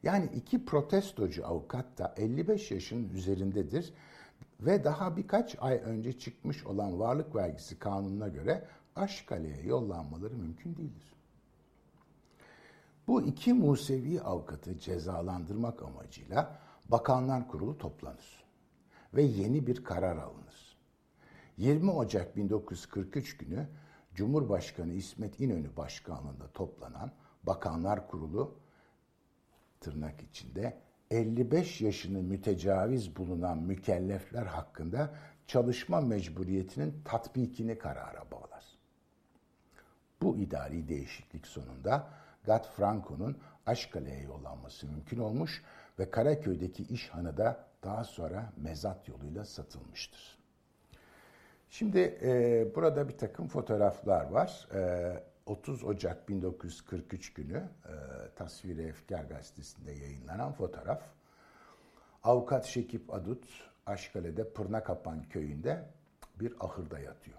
[0.02, 3.94] Yani iki protestocu avukat da 55 yaşın üzerindedir
[4.60, 8.64] ve daha birkaç ay önce çıkmış olan varlık vergisi kanununa göre
[8.96, 11.14] Aşkale'ye yollanmaları mümkün değildir.
[13.06, 16.58] Bu iki Musevi avukatı cezalandırmak amacıyla
[16.88, 18.44] Bakanlar Kurulu toplanır
[19.14, 20.76] ve yeni bir karar alınır.
[21.56, 23.68] 20 Ocak 1943 günü
[24.14, 28.54] Cumhurbaşkanı İsmet İnönü başkanlığında toplanan Bakanlar Kurulu
[29.80, 30.78] tırnak içinde
[31.10, 35.14] 55 yaşını mütecaviz bulunan mükellefler hakkında
[35.46, 38.64] çalışma mecburiyetinin tatbikini karara bağlar.
[40.22, 42.08] Bu idari değişiklik sonunda
[42.44, 45.62] Gat Franco'nun Aşkale'ye yollanması mümkün olmuş
[45.98, 50.38] ve Karaköy'deki işhanı da daha sonra mezat yoluyla satılmıştır.
[51.70, 54.68] Şimdi e, burada bir takım fotoğraflar var.
[54.74, 57.94] E, 30 Ocak 1943 günü e,
[58.36, 61.02] Tasviri Efkar gazetesinde yayınlanan fotoğraf.
[62.24, 63.44] Avukat Şekip Adut
[63.86, 65.84] Aşkale'de Pırnakapan köyünde
[66.40, 67.38] bir ahırda yatıyor.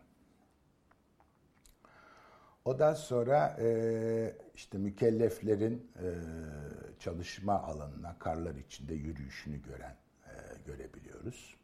[2.65, 6.07] O da sonra e, işte mükelleflerin e,
[6.99, 10.31] çalışma alanına karlar içinde yürüyüşünü gören e,
[10.65, 11.57] görebiliyoruz.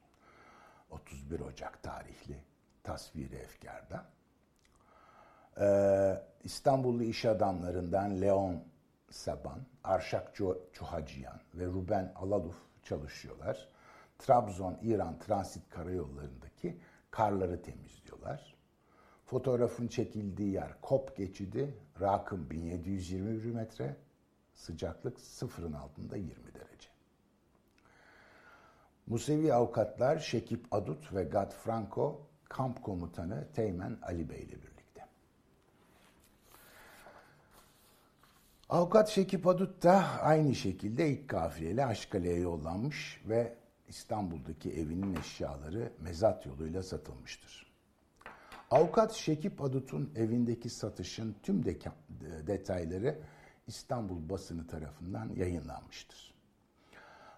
[0.89, 2.43] 31 Ocak tarihli
[2.83, 4.16] tasviri efkarda.
[5.59, 8.63] Ee, İstanbullu iş adamlarından Leon
[9.09, 10.35] Saban, Arşak
[10.73, 13.67] Çuhacıyan ve Ruben Alaluf çalışıyorlar.
[14.19, 16.77] Trabzon-İran transit karayollarındaki
[17.11, 18.55] karları temizliyorlar.
[19.25, 23.95] Fotoğrafın çekildiği yer Kop geçidi, rakım 1720 metre,
[24.53, 26.89] sıcaklık sıfırın altında 20 derece.
[29.07, 34.76] Musevi avukatlar Şekip Adut ve Gad Franco kamp komutanı Teğmen Ali Bey ile birlikte.
[38.69, 43.55] Avukat Şekip Adut da aynı şekilde ilk kafileyle Aşkale'ye yollanmış ve
[43.87, 47.73] İstanbul'daki evinin eşyaları mezat yoluyla satılmıştır.
[48.71, 51.65] Avukat Şekip Adut'un evindeki satışın tüm
[52.47, 53.19] detayları
[53.67, 56.33] İstanbul basını tarafından yayınlanmıştır.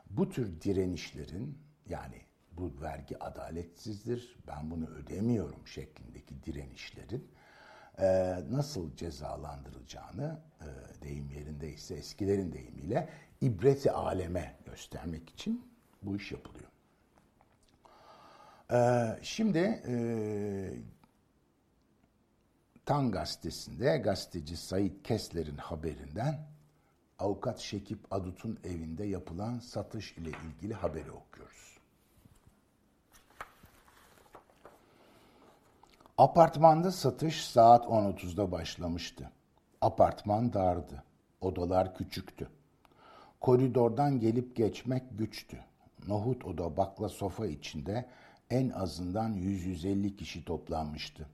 [0.09, 1.57] Bu tür direnişlerin
[1.89, 2.21] yani
[2.51, 7.27] bu vergi adaletsizdir, ben bunu ödemiyorum şeklindeki direnişlerin
[7.99, 10.67] e, nasıl cezalandırılacağını e,
[11.03, 13.09] deyim yerindeyse eskilerin deyimiyle
[13.41, 15.65] ibreti aleme göstermek için
[16.01, 16.69] bu iş yapılıyor.
[18.71, 18.79] E,
[19.21, 19.95] şimdi e,
[22.89, 26.47] Tan gazetesinde gazeteci Said Kesler'in haberinden
[27.19, 31.48] avukat Şekip Adut'un evinde yapılan satış ile ilgili haberi okuyoruz.
[36.19, 39.29] Apartmanda satış saat 10.30'da başlamıştı.
[39.81, 41.03] Apartman dardı.
[41.41, 42.47] Odalar küçüktü.
[43.41, 45.57] Koridordan gelip geçmek güçtü.
[46.07, 48.05] Nohut oda bakla sofa içinde
[48.49, 51.27] en azından 100-150 kişi toplanmıştı.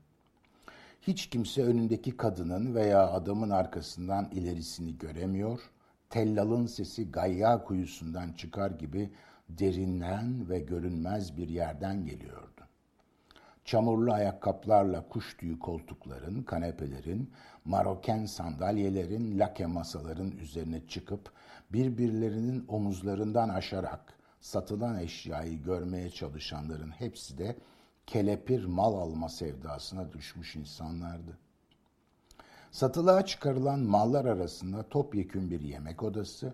[1.01, 5.59] Hiç kimse önündeki kadının veya adamın arkasından ilerisini göremiyor,
[6.09, 9.11] tellalın sesi gayya kuyusundan çıkar gibi
[9.49, 12.54] derinden ve görünmez bir yerden geliyordu.
[13.65, 17.31] Çamurlu ayakkabılarla kuş tüyü koltukların, kanepelerin,
[17.65, 21.31] maroken sandalyelerin, lake masaların üzerine çıkıp
[21.73, 27.55] birbirlerinin omuzlarından aşarak satılan eşyayı görmeye çalışanların hepsi de
[28.07, 31.37] kelepir mal alma sevdasına düşmüş insanlardı.
[32.71, 36.53] Satılığa çıkarılan mallar arasında topyekün bir yemek odası,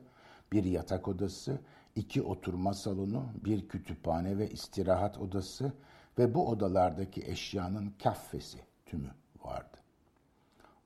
[0.51, 1.59] bir yatak odası,
[1.95, 5.73] iki oturma salonu, bir kütüphane ve istirahat odası
[6.17, 9.11] ve bu odalardaki eşyanın kaffesi tümü
[9.43, 9.77] vardı.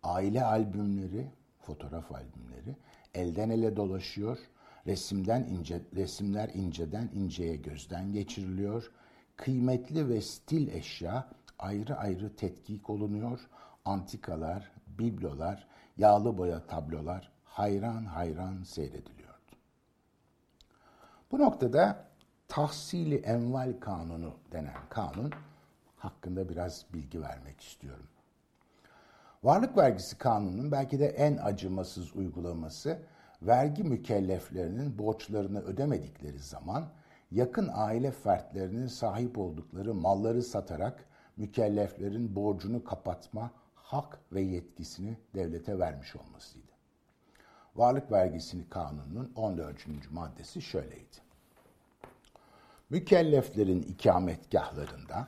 [0.03, 1.27] Aile albümleri,
[1.59, 2.75] fotoğraf albümleri
[3.13, 4.37] elden ele dolaşıyor,
[4.87, 8.91] resimden ince, resimler inceden inceye gözden geçiriliyor,
[9.35, 13.39] kıymetli ve stil eşya ayrı ayrı tetkik olunuyor,
[13.85, 15.67] antikalar, biblolar,
[15.97, 19.51] yağlı boya tablolar hayran hayran seyrediliyordu.
[21.31, 22.07] Bu noktada
[22.47, 25.31] tahsili enval kanunu denen kanun
[25.97, 28.07] hakkında biraz bilgi vermek istiyorum.
[29.43, 32.99] Varlık vergisi kanununun belki de en acımasız uygulaması
[33.41, 36.85] vergi mükelleflerinin borçlarını ödemedikleri zaman
[37.31, 41.05] yakın aile fertlerinin sahip oldukları malları satarak
[41.37, 46.71] mükelleflerin borcunu kapatma hak ve yetkisini devlete vermiş olmasıydı.
[47.75, 50.11] Varlık vergisini kanunun 14.
[50.11, 51.24] maddesi şöyleydi.
[52.89, 55.27] Mükelleflerin ikametgahlarında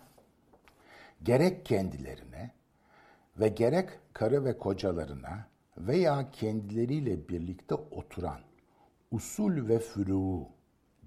[1.24, 2.52] gerek kendilerine
[3.40, 5.48] ve gerek karı ve kocalarına
[5.78, 8.40] veya kendileriyle birlikte oturan
[9.12, 10.46] usul ve fürû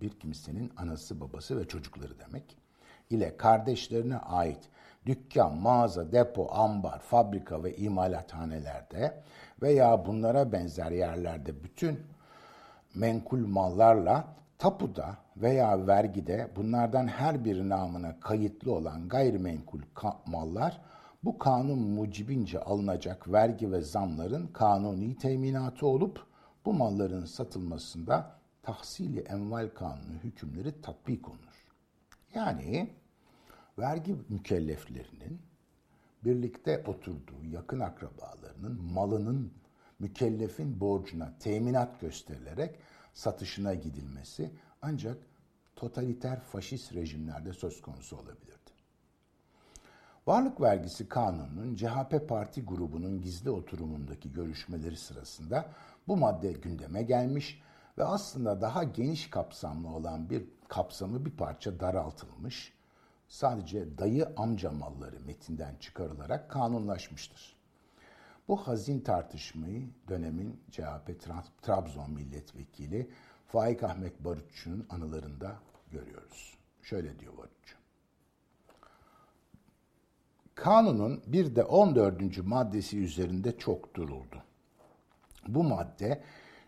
[0.01, 2.57] bir kimsenin anası, babası ve çocukları demek
[3.11, 4.69] ile kardeşlerine ait
[5.07, 9.23] dükkan, mağaza, depo, ambar, fabrika ve imalathanelerde
[9.63, 12.01] veya bunlara benzer yerlerde bütün
[12.95, 19.81] menkul mallarla tapuda veya vergide bunlardan her bir namına kayıtlı olan gayrimenkul
[20.27, 20.81] mallar
[21.25, 26.27] bu kanun mucibince alınacak vergi ve zamların kanuni teminatı olup
[26.65, 31.67] bu malların satılmasında tahsili enval kanunu hükümleri tatbik olunur.
[32.35, 32.91] Yani
[33.79, 35.41] vergi mükelleflerinin
[36.25, 39.53] birlikte oturduğu yakın akrabalarının malının
[39.99, 42.79] mükellefin borcuna teminat gösterilerek
[43.21, 44.51] satışına gidilmesi
[44.83, 45.17] ancak
[45.77, 48.71] totaliter faşist rejimlerde söz konusu olabilirdi.
[50.27, 55.71] Varlık vergisi kanununun CHP parti grubunun gizli oturumundaki görüşmeleri sırasında
[56.09, 57.63] bu madde gündeme gelmiş
[57.99, 62.73] ve aslında daha geniş kapsamlı olan bir kapsamı bir parça daraltılmış,
[63.29, 67.60] sadece dayı amca malları metinden çıkarılarak kanunlaşmıştır.
[68.51, 71.21] Bu hazin tartışmayı dönemin CHP
[71.63, 73.11] Trabzon milletvekili
[73.47, 75.57] Faik Ahmet Barutçu'nun anılarında
[75.91, 76.59] görüyoruz.
[76.83, 77.77] Şöyle diyor Barutçu.
[80.55, 82.39] Kanunun bir de 14.
[82.47, 84.43] maddesi üzerinde çok duruldu.
[85.49, 86.23] Bu madde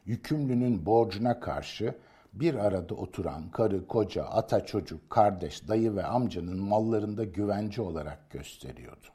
[0.06, 1.94] yükümlünün borcuna karşı
[2.32, 9.06] bir arada oturan karı, koca, ata, çocuk, kardeş, dayı ve amcanın mallarında güvence olarak gösteriyordu.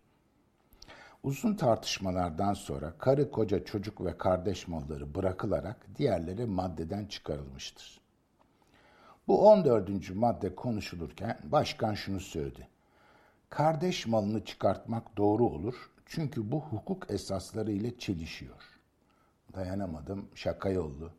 [1.23, 8.01] Uzun tartışmalardan sonra karı, koca, çocuk ve kardeş malları bırakılarak diğerleri maddeden çıkarılmıştır.
[9.27, 10.15] Bu 14.
[10.15, 12.67] madde konuşulurken başkan şunu söyledi.
[13.49, 18.79] Kardeş malını çıkartmak doğru olur çünkü bu hukuk esasları ile çelişiyor.
[19.55, 21.11] Dayanamadım, şaka yollu.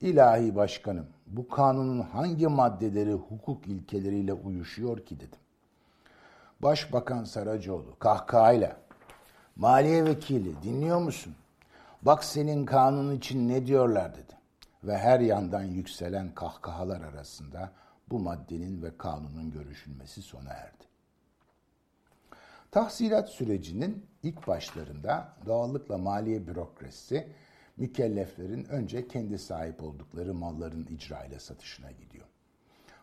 [0.00, 5.38] İlahi başkanım, bu kanunun hangi maddeleri hukuk ilkeleriyle uyuşuyor ki dedim.
[6.62, 8.76] Başbakan Saracoğlu kahkahayla
[9.56, 11.34] Maliye vekili dinliyor musun?
[12.02, 14.32] Bak senin kanun için ne diyorlar dedi.
[14.84, 17.72] Ve her yandan yükselen kahkahalar arasında
[18.10, 20.84] bu maddenin ve kanunun görüşülmesi sona erdi.
[22.70, 27.28] Tahsilat sürecinin ilk başlarında doğallıkla maliye bürokrasisi
[27.76, 32.26] mükelleflerin önce kendi sahip oldukları malların icra ile satışına gidiyor.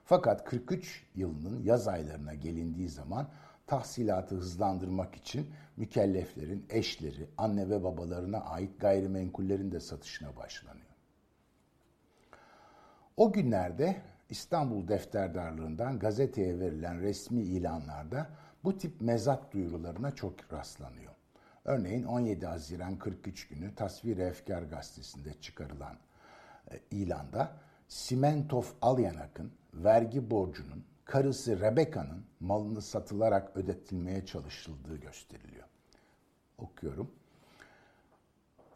[0.05, 3.27] Fakat 43 yılının yaz aylarına gelindiği zaman
[3.69, 5.47] tahsilatı hızlandırmak için
[5.77, 10.85] mükelleflerin eşleri, anne ve babalarına ait gayrimenkullerin de satışına başlanıyor.
[13.17, 18.29] O günlerde İstanbul Defterdarlığından gazeteye verilen resmi ilanlarda
[18.63, 21.13] bu tip mezat duyurularına çok rastlanıyor.
[21.65, 25.97] Örneğin 17 Haziran 43 günü Tasvir Efkar gazetesinde çıkarılan
[26.71, 27.51] e, ilanda
[27.87, 35.67] Simentov Alyanak'ın vergi borcunun karısı Rebecca'nın malını satılarak ödetilmeye çalışıldığı gösteriliyor.
[36.57, 37.11] Okuyorum.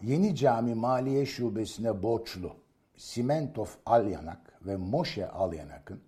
[0.01, 2.55] Yeni Cami Maliye Şubesi'ne borçlu
[2.97, 6.01] Simentov Alyanak ve Moshe Alyanak'ın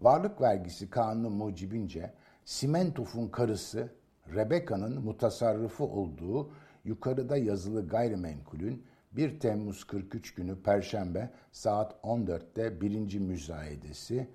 [0.00, 2.12] varlık vergisi kanunu mucibince
[2.44, 3.88] Simentov'un karısı
[4.34, 6.50] Rebecca'nın mutasarrıfı olduğu
[6.84, 14.28] yukarıda yazılı gayrimenkulün 1 Temmuz 43 günü Perşembe saat 14'te birinci müzayedesi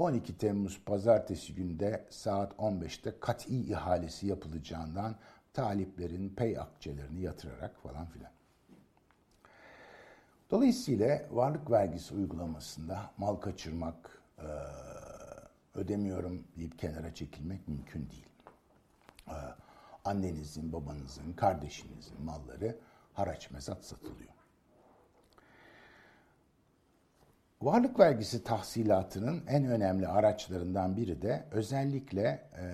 [0.00, 5.16] 12 Temmuz Pazartesi günde saat 15'te kat'i ihalesi yapılacağından
[5.52, 8.30] taliplerin pey akçelerini yatırarak falan filan.
[10.50, 14.22] Dolayısıyla varlık vergisi uygulamasında mal kaçırmak,
[15.74, 18.28] ödemiyorum deyip kenara çekilmek mümkün değil.
[20.04, 22.78] Annenizin, babanızın, kardeşinizin malları
[23.12, 24.39] haraç mezat satılıyor.
[27.62, 32.64] Varlık vergisi tahsilatının en önemli araçlarından biri de özellikle e,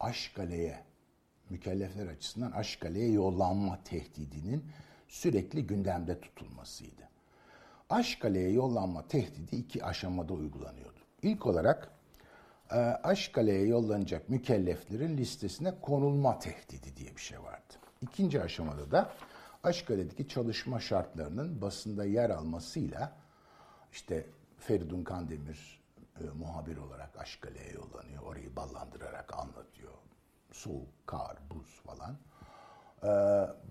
[0.00, 0.78] Aşkale'ye,
[1.50, 4.64] mükellefler açısından Aşkale'ye yollanma tehdidinin
[5.08, 7.08] sürekli gündemde tutulmasıydı.
[7.90, 10.98] Aşkale'ye yollanma tehdidi iki aşamada uygulanıyordu.
[11.22, 11.90] İlk olarak
[12.70, 17.74] e, Aşkale'ye yollanacak mükelleflerin listesine konulma tehdidi diye bir şey vardı.
[18.00, 19.12] İkinci aşamada da
[19.64, 23.12] Aşkale'deki çalışma şartlarının basında yer almasıyla
[23.92, 24.26] işte
[24.58, 25.82] Feridun Kandemir
[26.20, 28.22] e, muhabir olarak Aşkale'ye yollanıyor.
[28.22, 29.92] Orayı ballandırarak anlatıyor.
[30.52, 32.18] Soğuk, kar, buz falan.
[33.02, 33.10] E,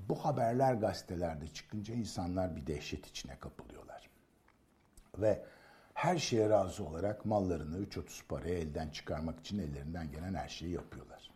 [0.10, 4.10] bu haberler gazetelerde çıkınca insanlar bir dehşet içine kapılıyorlar.
[5.18, 5.46] Ve
[5.94, 11.32] her şeye razı olarak mallarını 3.30 paraya elden çıkarmak için ellerinden gelen her şeyi yapıyorlar.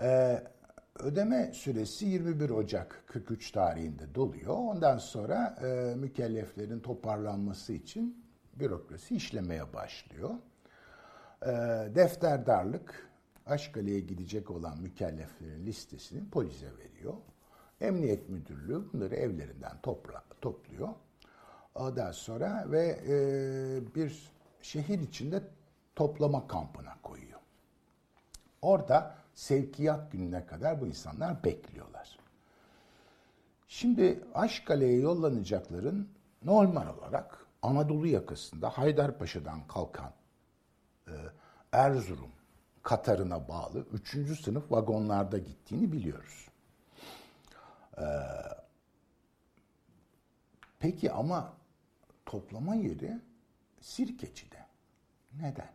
[0.00, 0.42] Ee,
[1.00, 4.54] ödeme süresi 21 Ocak 43 tarihinde doluyor.
[4.54, 8.24] Ondan sonra e, mükelleflerin toparlanması için
[8.54, 10.30] bürokrasi işlemeye başlıyor.
[11.42, 11.48] E,
[11.94, 13.08] defterdarlık
[13.46, 17.14] Aşkale'ye gidecek olan mükelleflerin listesini polise veriyor.
[17.80, 20.88] Emniyet Müdürlüğü bunları evlerinden topla, topluyor.
[21.74, 23.14] Ondan sonra ve e,
[23.94, 24.32] bir
[24.62, 25.42] şehir içinde
[25.96, 27.40] toplama kampına koyuyor.
[28.62, 32.18] Orada sevkiyat gününe kadar bu insanlar bekliyorlar.
[33.68, 36.08] Şimdi Aşkale'ye yollanacakların
[36.44, 40.12] normal olarak Anadolu yakasında Haydarpaşa'dan kalkan
[41.08, 41.12] e,
[41.72, 42.30] Erzurum
[42.82, 44.40] Katarına bağlı 3.
[44.40, 46.48] sınıf vagonlarda gittiğini biliyoruz.
[47.98, 48.02] Ee,
[50.78, 51.52] peki ama
[52.26, 53.20] toplama yeri
[53.80, 54.66] Sirkeci'de.
[55.40, 55.70] Neden?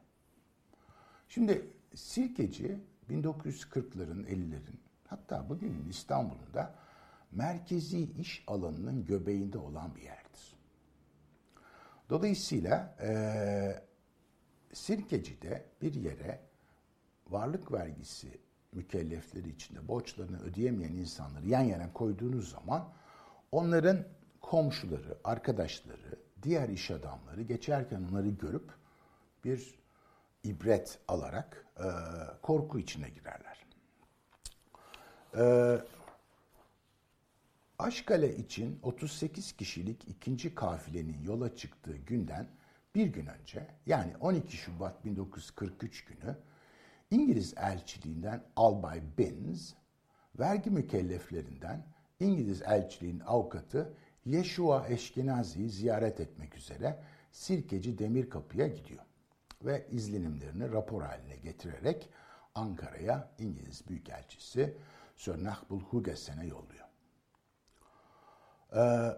[1.30, 2.80] Şimdi Sirkeci
[3.10, 6.76] 1940'ların, 50'lerin hatta bugünün İstanbul'unda
[7.32, 10.58] merkezi iş alanının göbeğinde olan bir yerdir.
[12.10, 13.14] Dolayısıyla e,
[14.74, 16.39] Sirkeci'de bir yere
[17.30, 18.39] varlık vergisi
[18.72, 22.89] mükellefleri içinde borçlarını ödeyemeyen insanları yan yana koyduğunuz zaman
[23.51, 24.06] onların
[24.41, 28.72] komşuları, arkadaşları, diğer iş adamları geçerken onları görüp
[29.43, 29.83] bir
[30.44, 31.88] ibret alarak e,
[32.41, 33.66] korku içine girerler.
[35.38, 35.44] E,
[37.80, 42.48] Aşkale için 38 kişilik ikinci kafilenin yola çıktığı günden
[42.96, 46.38] bir gün önce yani 12 Şubat 1943 günü
[47.12, 49.74] İngiliz elçiliğinden Albay Binns,
[50.39, 51.86] vergi mükelleflerinden
[52.20, 53.94] İngiliz elçiliğin avukatı
[54.26, 57.00] Yeşua Eşkenazi'yi ziyaret etmek üzere
[57.32, 59.04] Sirkeci Demirkapı'ya gidiyor
[59.66, 62.09] ve izlenimlerini rapor haline getirerek
[62.55, 64.78] Ankara'ya İngiliz Büyükelçisi
[65.16, 66.86] Sir Nahbul Hugessen'e yolluyor.
[68.76, 69.18] Ee,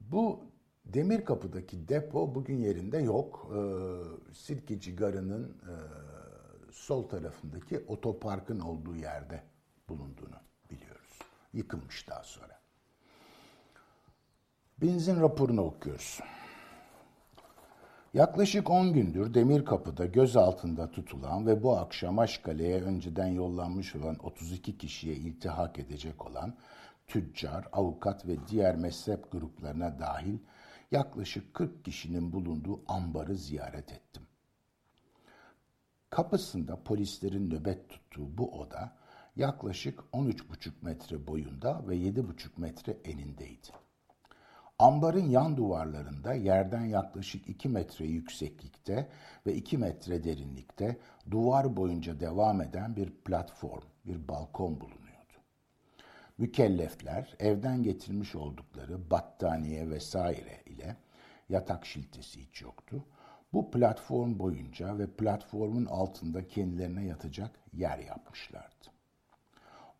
[0.00, 0.40] bu
[0.86, 3.52] Demirkapı'daki depo bugün yerinde yok.
[3.54, 5.74] Ee, Sirkeci Garı'nın e,
[6.72, 9.42] sol tarafındaki otoparkın olduğu yerde
[9.88, 10.36] bulunduğunu
[10.70, 11.18] biliyoruz.
[11.52, 12.60] Yıkılmış daha sonra.
[14.80, 16.20] Benzin raporunu okuyoruz.
[18.16, 24.78] Yaklaşık 10 gündür Demir Kapı'da gözaltında tutulan ve bu akşam Aşkale'ye önceden yollanmış olan 32
[24.78, 26.54] kişiye iltihak edecek olan
[27.06, 30.38] tüccar, avukat ve diğer mezhep gruplarına dahil
[30.90, 34.22] yaklaşık 40 kişinin bulunduğu ambarı ziyaret ettim.
[36.10, 38.96] Kapısında polislerin nöbet tuttuğu bu oda
[39.36, 43.85] yaklaşık 13,5 metre boyunda ve 7,5 metre enindeydi.
[44.78, 49.08] Ambarın yan duvarlarında yerden yaklaşık 2 metre yükseklikte
[49.46, 50.96] ve 2 metre derinlikte
[51.30, 55.32] duvar boyunca devam eden bir platform, bir balkon bulunuyordu.
[56.38, 60.96] Mükellefler evden getirmiş oldukları battaniye vesaire ile
[61.48, 63.04] yatak şiltesi hiç yoktu.
[63.52, 68.86] Bu platform boyunca ve platformun altında kendilerine yatacak yer yapmışlardı.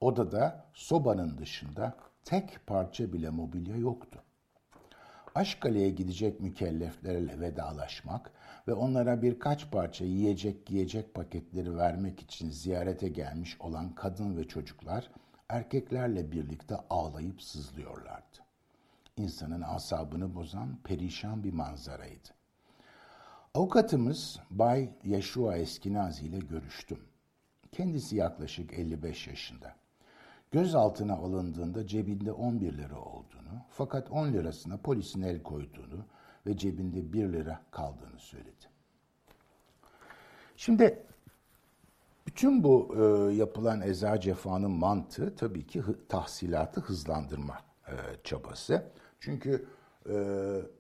[0.01, 4.23] Odada sobanın dışında tek parça bile mobilya yoktu.
[5.37, 8.33] Aşkale'ye gidecek mükelleflerle vedalaşmak
[8.69, 15.11] ve onlara birkaç parça yiyecek giyecek paketleri vermek için ziyarete gelmiş olan kadın ve çocuklar
[15.49, 18.39] erkeklerle birlikte ağlayıp sızlıyorlardı.
[19.17, 22.29] İnsanın asabını bozan perişan bir manzaraydı.
[23.55, 27.01] Avukatımız Bay Yeşua Eskinazi ile görüştüm.
[27.73, 29.77] Kendisi yaklaşık 55 yaşında.
[30.53, 36.07] Gözaltına alındığında cebinde 11 lira olduğunu, fakat 10 lirasına polisin el koyduğunu
[36.47, 38.67] ve cebinde 1 lira kaldığını söyledi.
[40.57, 41.07] Şimdi
[42.27, 47.95] bütün bu e, yapılan eza cefanın mantığı tabii ki hı, tahsilatı hızlandırma e,
[48.25, 48.93] çabası.
[49.21, 49.69] Çünkü
[50.09, 50.17] e,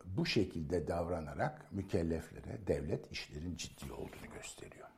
[0.04, 4.88] bu şekilde davranarak mükelleflere devlet işlerin ciddi olduğunu gösteriyor.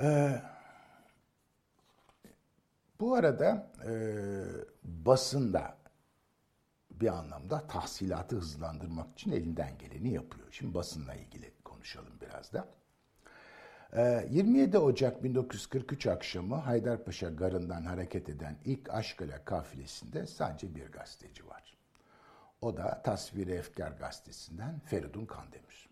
[0.00, 0.40] E,
[3.00, 3.92] bu arada e,
[4.84, 5.76] basında
[6.90, 10.46] bir anlamda tahsilatı hızlandırmak için elinden geleni yapıyor.
[10.50, 12.68] Şimdi basınla ilgili konuşalım biraz da.
[14.30, 21.46] 27 ee, Ocak 1943 akşamı Haydarpaşa Garı'ndan hareket eden ilk Aşkale kafilesinde sadece bir gazeteci
[21.46, 21.76] var.
[22.60, 25.88] O da Tasviri Efkar gazetesinden Feridun Kandemir.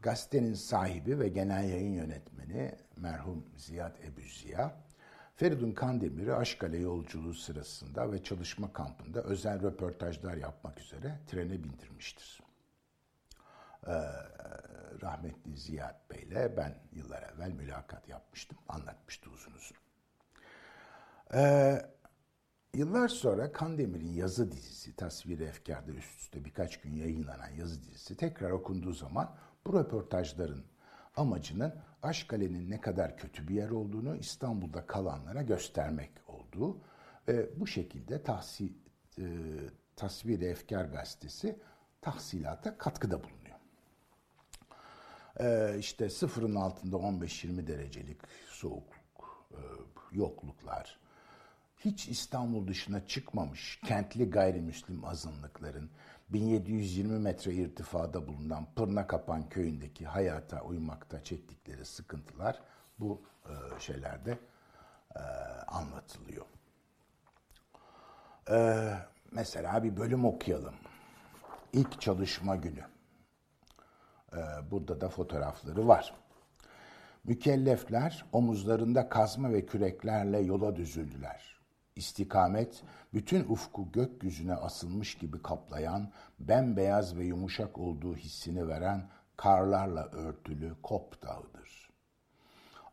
[0.00, 4.76] Gazetenin sahibi ve genel yayın yönetmeni merhum Ziyad Ebu Ziya,
[5.40, 12.40] Feridun Kandemir'i Aşkale yolculuğu sırasında ve çalışma kampında özel röportajlar yapmak üzere trene bindirmiştir.
[13.86, 13.92] Ee,
[15.02, 18.58] rahmetli Ziyad Bey'le ben yıllar evvel mülakat yapmıştım.
[18.68, 19.76] Anlatmıştı uzun uzun.
[21.34, 21.82] Ee,
[22.74, 28.50] yıllar sonra Kandemir'in yazı dizisi, Tasvir Efkar'da üst üste birkaç gün yayınlanan yazı dizisi tekrar
[28.50, 29.36] okunduğu zaman
[29.66, 30.64] bu röportajların
[31.16, 36.78] amacının Aşkale'nin ne kadar kötü bir yer olduğunu İstanbul'da kalanlara göstermek olduğu
[37.28, 38.72] ve bu şekilde tahsi,
[39.18, 39.24] e,
[39.96, 41.58] Tasvir Efkar gazetesi
[42.00, 43.56] tahsilata katkıda bulunuyor.
[45.40, 49.58] E, işte sıfırın altında 15-20 derecelik soğukluk, e,
[50.12, 50.98] yokluklar,
[51.84, 55.90] hiç İstanbul dışına çıkmamış kentli gayrimüslim azınlıkların
[56.32, 62.60] 1720 metre irtifada bulunan Pırnakapan köyündeki hayata uymakta çektikleri sıkıntılar
[62.98, 64.38] bu e, şeylerde
[65.16, 65.20] e,
[65.68, 66.46] anlatılıyor.
[68.50, 68.88] E,
[69.32, 70.74] mesela bir bölüm okuyalım.
[71.72, 72.84] İlk çalışma günü.
[74.32, 76.14] Ee, burada da fotoğrafları var.
[77.24, 81.49] Mükellefler omuzlarında kazma ve küreklerle yola düzüldüler.
[82.00, 82.82] İstikamet
[83.14, 91.22] bütün ufku gökyüzüne asılmış gibi kaplayan, bembeyaz ve yumuşak olduğu hissini veren karlarla örtülü Kop
[91.22, 91.90] Dağı'dır.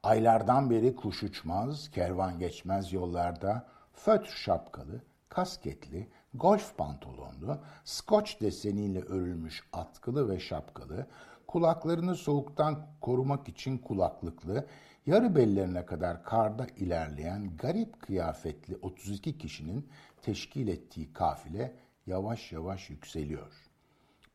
[0.04, 9.64] Aylardan beri kuş uçmaz, kervan geçmez yollarda, fötr şapkalı, kasketli, golf pantolonlu, skoç deseniyle örülmüş
[9.74, 11.08] atkılı ve şapkalı,
[11.48, 14.66] kulaklarını soğuktan korumak için kulaklıklı,
[15.08, 19.90] yarı bellerine kadar karda ilerleyen garip kıyafetli 32 kişinin
[20.22, 21.74] teşkil ettiği kafile
[22.08, 23.54] yavaş yavaş yükseliyor.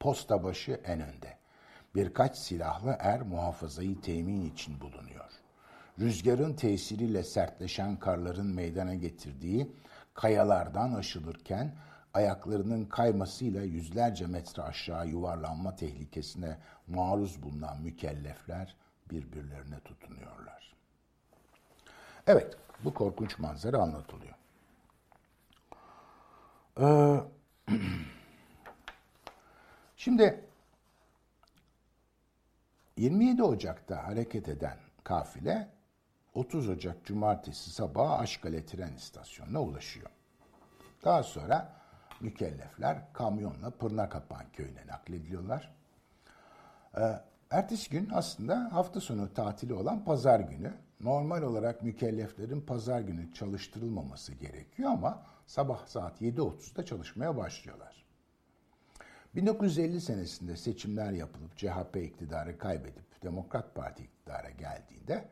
[0.01, 1.39] Posta başı en önde.
[1.95, 5.31] Birkaç silahlı er muhafazayı temin için bulunuyor.
[5.99, 9.73] Rüzgarın tesiriyle sertleşen karların meydana getirdiği
[10.15, 11.75] kayalardan aşılırken
[12.15, 18.77] ayaklarının kaymasıyla yüzlerce metre aşağı yuvarlanma tehlikesine maruz bulunan mükellefler
[19.13, 20.75] birbirlerine tutunuyorlar.
[22.27, 24.35] Evet, bu korkunç manzara anlatılıyor.
[26.81, 27.21] Ee,
[29.97, 30.45] şimdi
[32.97, 35.69] 27 Ocak'ta hareket eden kafile
[36.35, 40.11] 30 Ocak Cumartesi sabahı Aşkale tren istasyonuna ulaşıyor.
[41.05, 41.73] Daha sonra
[42.21, 45.75] mükellefler kamyonla Pırnakapan köyüne naklediliyorlar.
[46.97, 47.21] Ee,
[47.53, 50.73] ertesi gün aslında hafta sonu tatili olan pazar günü.
[51.01, 58.05] Normal olarak mükelleflerin pazar günü çalıştırılmaması gerekiyor ama sabah saat 7.30'da çalışmaya başlıyorlar.
[59.35, 65.29] 1950 senesinde seçimler yapılıp CHP iktidarı kaybedip Demokrat Parti iktidara geldiğinde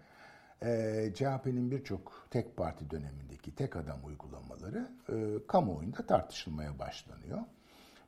[0.63, 7.39] e, CHP'nin birçok tek parti dönemindeki tek adam uygulamaları e, kamuoyunda tartışılmaya başlanıyor.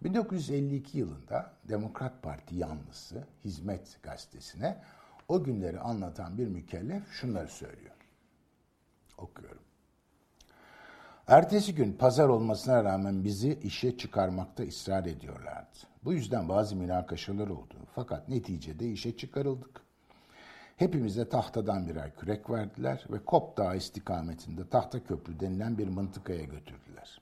[0.05, 4.83] 1952 yılında Demokrat Parti yanlısı Hizmet gazetesine
[5.29, 7.95] o günleri anlatan bir mükellef şunları söylüyor.
[9.19, 9.63] Okuyorum.
[11.27, 15.79] Ertesi gün pazar olmasına rağmen bizi işe çıkarmakta ısrar ediyorlardı.
[16.05, 17.75] Bu yüzden bazı münakaşalar oldu.
[17.95, 19.81] Fakat neticede işe çıkarıldık.
[20.77, 27.21] Hepimize tahtadan birer kürek verdiler ve Kop Dağı istikametinde tahta köprü denilen bir mıntıkaya götürdüler.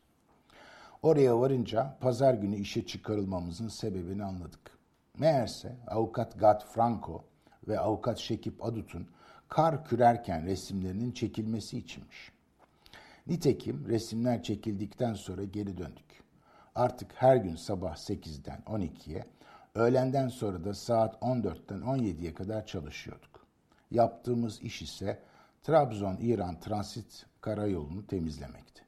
[1.03, 4.79] Oraya varınca pazar günü işe çıkarılmamızın sebebini anladık.
[5.19, 7.25] Meğerse avukat Gat Franco
[7.69, 9.07] ve avukat Şekip Adut'un
[9.49, 12.33] kar kürerken resimlerinin çekilmesi içinmiş.
[13.27, 16.23] Nitekim resimler çekildikten sonra geri döndük.
[16.75, 19.25] Artık her gün sabah 8'den 12'ye,
[19.75, 23.47] öğlenden sonra da saat 14'ten 17'ye kadar çalışıyorduk.
[23.91, 25.23] Yaptığımız iş ise
[25.63, 28.83] Trabzon-İran transit karayolunu temizlemekti.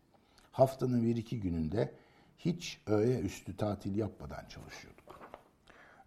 [0.53, 2.02] Haftanın bir iki gününde
[2.45, 5.21] hiç öğe üstü tatil yapmadan çalışıyorduk.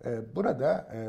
[0.05, 1.01] Ee, burada e,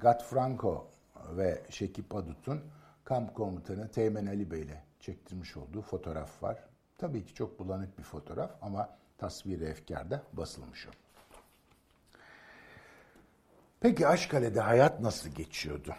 [0.00, 0.88] Gat Franco
[1.36, 2.60] ve Şekip Adut'un
[3.04, 6.64] kamp komutanı Teğmen Ali Bey ile çektirmiş olduğu fotoğraf var.
[6.98, 10.90] Tabii ki çok bulanık bir fotoğraf ama tasviri efkarda basılmış o.
[13.80, 15.94] Peki Aşkale'de hayat nasıl geçiyordu?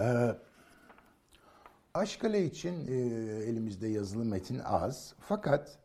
[0.00, 0.34] Ee,
[1.94, 2.94] Aşkale için e,
[3.44, 5.14] elimizde yazılı metin az.
[5.20, 5.78] Fakat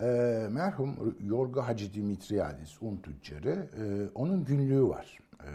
[0.00, 0.04] e,
[0.50, 5.18] merhum Yorga Hacı Dimitriadis, un tüccarı, e, onun günlüğü var.
[5.40, 5.50] E,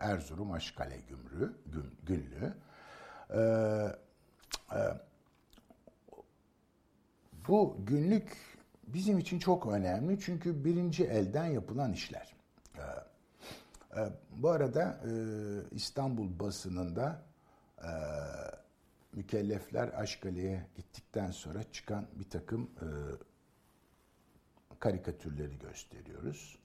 [0.00, 2.54] Erzurum Aşkale Gümrü, gün, günlüğü.
[3.30, 3.40] E,
[4.76, 4.80] e,
[7.48, 8.36] bu günlük
[8.86, 12.34] bizim için çok önemli çünkü birinci elden yapılan işler.
[12.76, 12.82] E,
[14.00, 15.10] e, bu arada e,
[15.70, 17.22] İstanbul basınında
[17.78, 17.90] e,
[19.12, 22.86] mükellefler Aşkale'ye gittikten sonra çıkan bir takım e,
[24.80, 26.58] karikatürleri gösteriyoruz.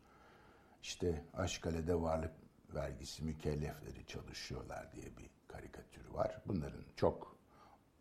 [0.81, 2.31] İşte Aşkale'de varlık
[2.75, 6.41] vergisi mükellefleri çalışıyorlar diye bir karikatür var.
[6.47, 7.37] Bunların çok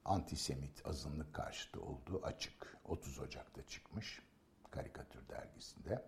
[0.05, 2.77] antisemit azınlık karşıtı olduğu açık.
[2.85, 4.23] 30 Ocak'ta çıkmış
[4.71, 6.03] karikatür dergisinde.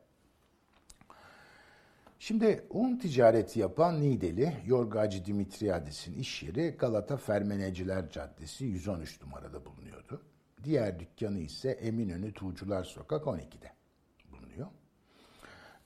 [2.19, 10.23] Şimdi un ticareti yapan Nideli Yorgacı Dimitriadis'in iş yeri Galata Fermeneciler Caddesi 113 numarada bulunuyordu.
[10.65, 13.76] Diğer dükkanı ise Eminönü Tuğcular Sokak 12'de bulunuyor.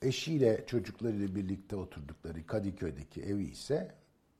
[0.01, 3.95] Eşiyle çocuklarıyla birlikte oturdukları Kadıköy'deki evi ise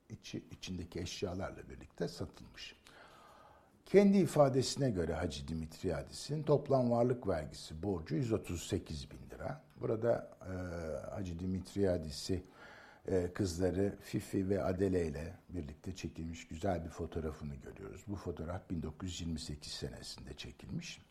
[0.10, 2.76] içi, içindeki eşyalarla birlikte satılmış.
[3.86, 9.62] Kendi ifadesine göre Hacı Dimitriadis'in toplam varlık vergisi borcu 138 bin lira.
[9.82, 10.54] Burada e,
[11.10, 12.44] Hacı Dimitriadis'i
[13.08, 18.04] e, kızları Fifi ve Adele ile birlikte çekilmiş güzel bir fotoğrafını görüyoruz.
[18.08, 21.02] Bu fotoğraf 1928 senesinde çekilmiş.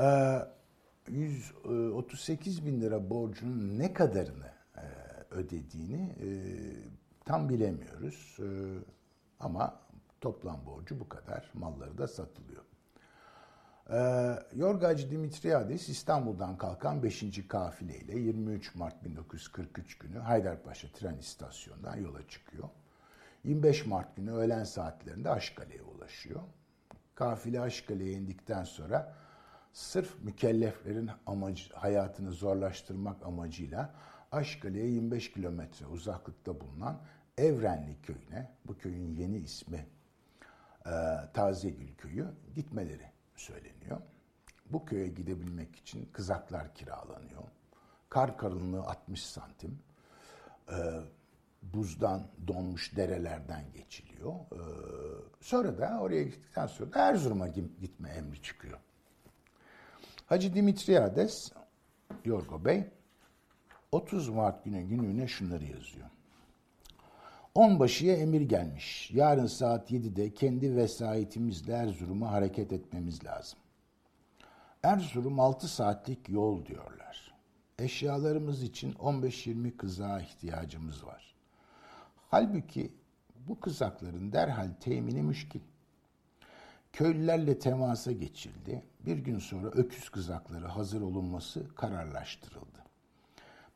[0.00, 0.38] E,
[1.10, 4.84] 138 bin lira borcunun ne kadarını e,
[5.30, 6.28] ödediğini e,
[7.24, 8.36] tam bilemiyoruz.
[8.40, 8.48] E,
[9.40, 9.80] ama
[10.20, 11.50] toplam borcu bu kadar.
[11.54, 12.62] Malları da satılıyor.
[14.54, 17.48] Yorgacı Dimitriadis İstanbul'dan kalkan 5.
[17.48, 22.68] kafileyle 23 Mart 1943 günü Haydarpaşa tren istasyonundan yola çıkıyor.
[23.44, 26.40] 25 Mart günü öğlen saatlerinde Aşkale'ye ulaşıyor.
[27.14, 29.14] Kafile Aşkale'ye indikten sonra
[29.78, 33.94] sırf mükelleflerin amacı, hayatını zorlaştırmak amacıyla
[34.32, 37.00] Aşkale'ye 25 kilometre uzaklıkta bulunan
[37.38, 39.86] Evrenli köyüne, bu köyün yeni ismi
[40.86, 40.90] e,
[41.34, 44.00] Tazegül köyü gitmeleri söyleniyor.
[44.70, 47.42] Bu köye gidebilmek için kızaklar kiralanıyor.
[48.08, 49.78] Kar kalınlığı 60 santim.
[50.70, 50.76] E,
[51.62, 54.32] buzdan donmuş derelerden geçiliyor.
[54.32, 54.60] E,
[55.40, 58.78] sonra da oraya gittikten sonra da Erzurum'a gitme emri çıkıyor.
[60.28, 61.52] Hacı Dimitriades,
[62.24, 62.84] Yorgo Bey,
[63.92, 66.06] 30 Mart günü günlüğüne şunları yazıyor.
[67.54, 69.10] Onbaşıya emir gelmiş.
[69.14, 73.58] Yarın saat 7'de kendi vesayetimizle Erzurum'a hareket etmemiz lazım.
[74.82, 77.34] Erzurum 6 saatlik yol diyorlar.
[77.78, 81.34] Eşyalarımız için 15-20 kızağa ihtiyacımız var.
[82.30, 82.92] Halbuki
[83.48, 85.60] bu kızakların derhal temini müşkil.
[86.92, 88.82] Köylülerle temasa geçildi.
[89.08, 92.84] Bir gün sonra öküz kızakları hazır olunması kararlaştırıldı.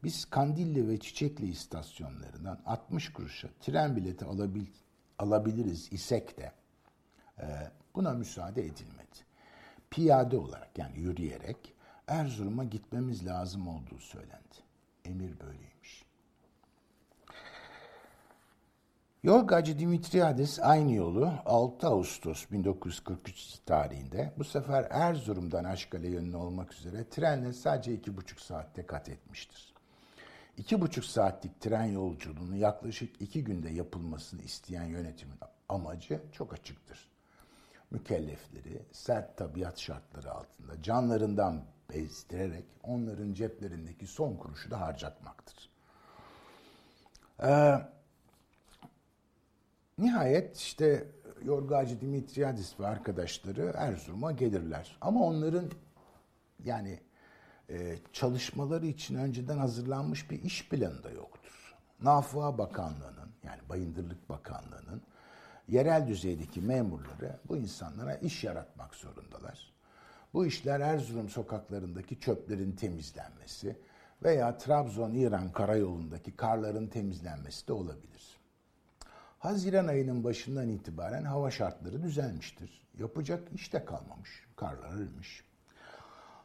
[0.04, 4.66] Biz Kandilli ve Çiçekli istasyonlarından 60 kuruşa tren bileti alabil,
[5.18, 6.52] alabiliriz isek de
[7.38, 7.46] e,
[7.94, 9.18] buna müsaade edilmedi.
[9.90, 11.74] Piyade olarak yani yürüyerek
[12.06, 14.56] Erzurum'a gitmemiz lazım olduğu söylendi.
[15.04, 15.71] Emir böyleymiş.
[19.22, 27.08] Yorgacı Dimitriades aynı yolu 6 Ağustos 1943 tarihinde bu sefer Erzurum'dan Aşkale yönüne olmak üzere
[27.08, 29.74] trenle sadece iki buçuk saatte kat etmiştir.
[30.56, 37.08] İki buçuk saatlik tren yolculuğunu yaklaşık iki günde yapılmasını isteyen yönetimin amacı çok açıktır.
[37.90, 45.70] Mükellefleri sert tabiat şartları altında canlarından bezdirerek onların ceplerindeki son kuruşu da harcatmaktır.
[47.42, 47.78] Ee,
[49.98, 51.06] nihayet işte
[51.44, 54.96] Yorgacı Dimitriadis ve arkadaşları Erzurum'a gelirler.
[55.00, 55.70] Ama onların
[56.64, 57.00] yani
[57.70, 61.74] e, çalışmaları için önceden hazırlanmış bir iş planı da yoktur.
[62.02, 65.02] Nafıa Bakanlığı'nın yani Bayındırlık Bakanlığı'nın
[65.68, 69.72] yerel düzeydeki memurları bu insanlara iş yaratmak zorundalar.
[70.34, 73.76] Bu işler Erzurum sokaklarındaki çöplerin temizlenmesi
[74.22, 78.31] veya Trabzon-İran karayolundaki karların temizlenmesi de olabilir.
[79.42, 82.86] Haziran ayının başından itibaren hava şartları düzelmiştir.
[82.98, 84.30] Yapacak iş de kalmamış.
[84.56, 85.44] Karlar ölmüş.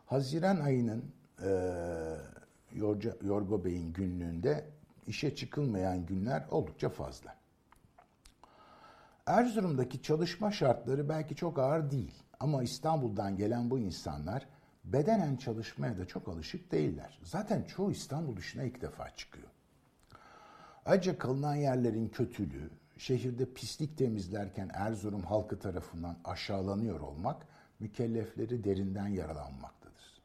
[0.06, 1.12] Haziran ayının
[1.43, 1.50] e,
[2.72, 4.66] Yorca, Yorgo Bey'in günlüğünde
[5.08, 7.36] işe çıkılmayan günler oldukça fazla.
[9.26, 14.48] Erzurum'daki çalışma şartları belki çok ağır değil ama İstanbul'dan gelen bu insanlar
[14.86, 17.20] bedenen çalışmaya da çok alışık değiller.
[17.24, 19.48] Zaten çoğu İstanbul dışına ilk defa çıkıyor.
[20.86, 27.48] Ayrıca kalınan yerlerin kötülüğü, şehirde pislik temizlerken Erzurum halkı tarafından aşağılanıyor olmak
[27.80, 30.22] mükellefleri derinden yaralanmaktadır.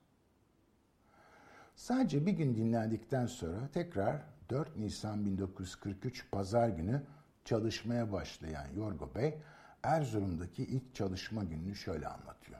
[1.77, 7.03] Sadece bir gün dinlendikten sonra tekrar 4 Nisan 1943 Pazar günü
[7.45, 9.39] çalışmaya başlayan Yorgo Bey,
[9.83, 12.59] Erzurum'daki ilk çalışma gününü şöyle anlatıyor.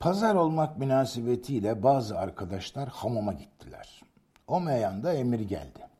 [0.00, 4.02] Pazar olmak münasebetiyle bazı arkadaşlar hamama gittiler.
[4.46, 5.93] O meyanda emir geldi.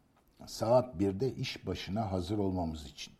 [0.46, 3.14] Saat 1'de iş başına hazır olmamız için.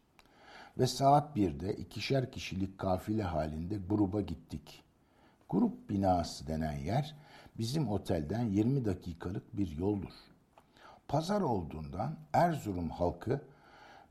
[0.78, 4.82] Ve saat 1'de ikişer kişilik kafile halinde gruba gittik.
[5.48, 7.16] Grup binası denen yer
[7.58, 10.12] bizim otelden 20 dakikalık bir yoldur.
[11.08, 13.40] Pazar olduğundan Erzurum halkı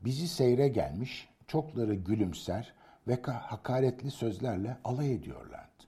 [0.00, 2.74] bizi seyre gelmiş, çokları gülümser
[3.08, 5.84] ve hakaretli sözlerle alay ediyorlardı.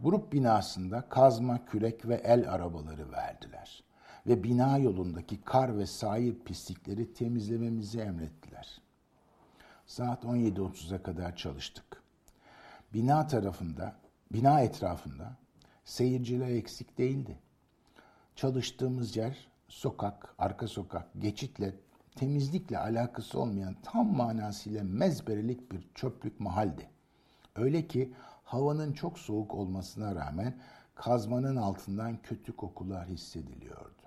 [0.00, 3.87] Grup binasında kazma, kürek ve el arabaları verdiler
[4.26, 8.80] ve bina yolundaki kar ve sahil pislikleri temizlememizi emrettiler.
[9.86, 12.02] Saat 17.30'a kadar çalıştık.
[12.94, 13.96] Bina tarafında,
[14.32, 15.36] bina etrafında
[15.84, 17.38] seyirciler eksik değildi.
[18.36, 21.74] Çalıştığımız yer sokak, arka sokak, geçitle,
[22.16, 26.90] temizlikle alakası olmayan tam manasıyla mezberelik bir çöplük mahaldi.
[27.56, 28.12] Öyle ki
[28.44, 30.58] havanın çok soğuk olmasına rağmen
[30.94, 33.97] kazmanın altından kötü kokular hissediliyordu.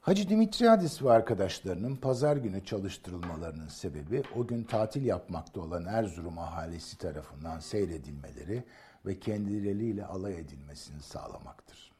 [0.00, 6.98] Hacı Dimitriadis ve arkadaşlarının pazar günü çalıştırılmalarının sebebi o gün tatil yapmakta olan Erzurum ahalisi
[6.98, 8.64] tarafından seyredilmeleri
[9.06, 11.92] ve kendileriyle alay edilmesini sağlamaktır.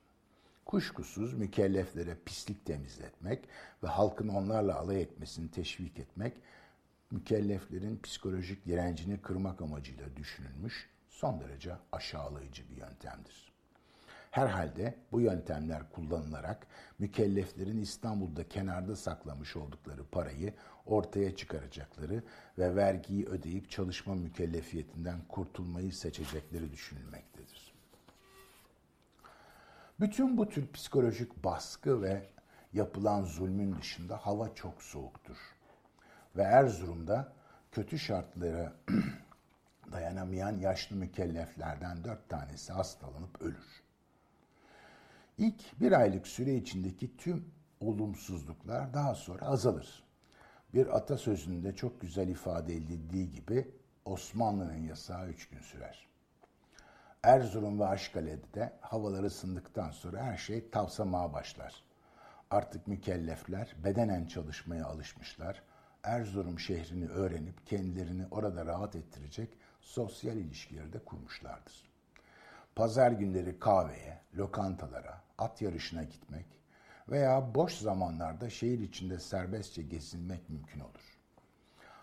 [0.65, 3.45] Kuşkusuz mükelleflere pislik temizletmek
[3.83, 6.35] ve halkın onlarla alay etmesini teşvik etmek,
[7.11, 13.50] mükelleflerin psikolojik direncini kırmak amacıyla düşünülmüş son derece aşağılayıcı bir yöntemdir.
[14.31, 16.67] Herhalde bu yöntemler kullanılarak
[16.99, 20.55] mükelleflerin İstanbul'da kenarda saklamış oldukları parayı
[20.87, 22.23] ortaya çıkaracakları
[22.59, 27.75] ve vergiyi ödeyip çalışma mükellefiyetinden kurtulmayı seçecekleri düşünülmektedir.
[30.01, 32.29] Bütün bu tür psikolojik baskı ve
[32.73, 35.37] yapılan zulmün dışında hava çok soğuktur.
[36.37, 37.33] Ve Erzurum'da
[37.73, 38.73] kötü şartlara
[39.93, 43.90] dayanamayan yaşlı mükelleflerden dört tanesi hastalanıp ölür.
[45.41, 47.45] İlk bir aylık süre içindeki tüm
[47.81, 50.05] olumsuzluklar daha sonra azalır.
[50.75, 53.71] Bir atasözünde çok güzel ifade edildiği gibi
[54.05, 56.09] Osmanlı'nın yasağı üç gün sürer.
[57.23, 61.85] Erzurum ve Aşkale'de de havalar ısındıktan sonra her şey tavsamaya başlar.
[62.51, 65.63] Artık mükellefler bedenen çalışmaya alışmışlar.
[66.03, 69.49] Erzurum şehrini öğrenip kendilerini orada rahat ettirecek
[69.81, 71.91] sosyal ilişkileri de kurmuşlardır.
[72.75, 76.47] Pazar günleri kahveye, lokantalara, at yarışına gitmek
[77.09, 81.19] veya boş zamanlarda şehir içinde serbestçe gezinmek mümkün olur.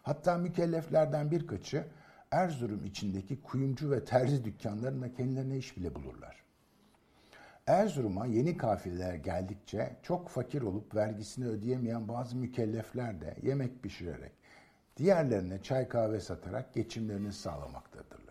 [0.04, 1.86] Hatta mükelleflerden birkaçı
[2.32, 6.44] Erzurum içindeki kuyumcu ve terzi dükkanlarında kendilerine iş bile bulurlar.
[7.68, 14.32] Erzurum'a yeni kafileler geldikçe çok fakir olup vergisini ödeyemeyen bazı mükellefler de yemek pişirerek,
[14.98, 18.27] diğerlerine çay kahve satarak geçimlerini sağlamaktadırlar.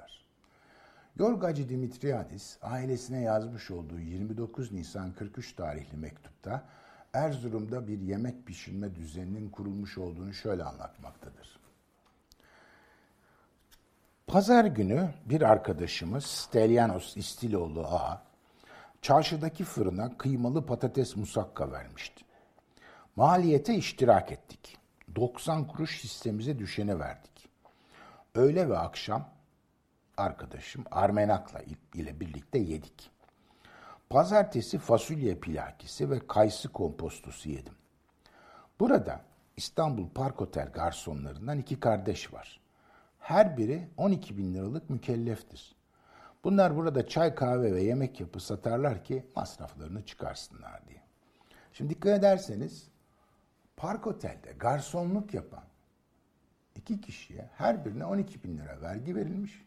[1.19, 6.65] Yorgacı Dimitriadis ailesine yazmış olduğu 29 Nisan 43 tarihli mektupta
[7.13, 11.61] Erzurum'da bir yemek pişirme düzeninin kurulmuş olduğunu şöyle anlatmaktadır.
[14.27, 18.23] Pazar günü bir arkadaşımız Stelianos İstiloğlu A,
[19.03, 22.25] çarşıdaki fırına kıymalı patates musakka vermişti.
[23.17, 24.79] Maliyete iştirak ettik.
[25.17, 27.49] 90 kuruş hissemize düşeni verdik.
[28.35, 29.36] Öğle ve akşam
[30.17, 31.61] arkadaşım Armenak'la
[31.95, 33.11] ile birlikte yedik.
[34.11, 37.75] Pazartesi fasulye pilakisi ve kayısı kompostosu yedim.
[38.81, 39.21] Burada
[39.57, 42.61] İstanbul Park Otel garsonlarından iki kardeş var.
[43.19, 45.77] Her biri 12 bin liralık mükelleftir.
[46.45, 51.03] Bunlar burada çay, kahve ve yemek yapı satarlar ki masraflarını çıkarsınlar diye.
[51.73, 52.89] Şimdi dikkat ederseniz
[53.77, 55.65] Park Otel'de garsonluk yapan
[56.77, 59.66] iki kişiye her birine 12 bin lira vergi verilmiş,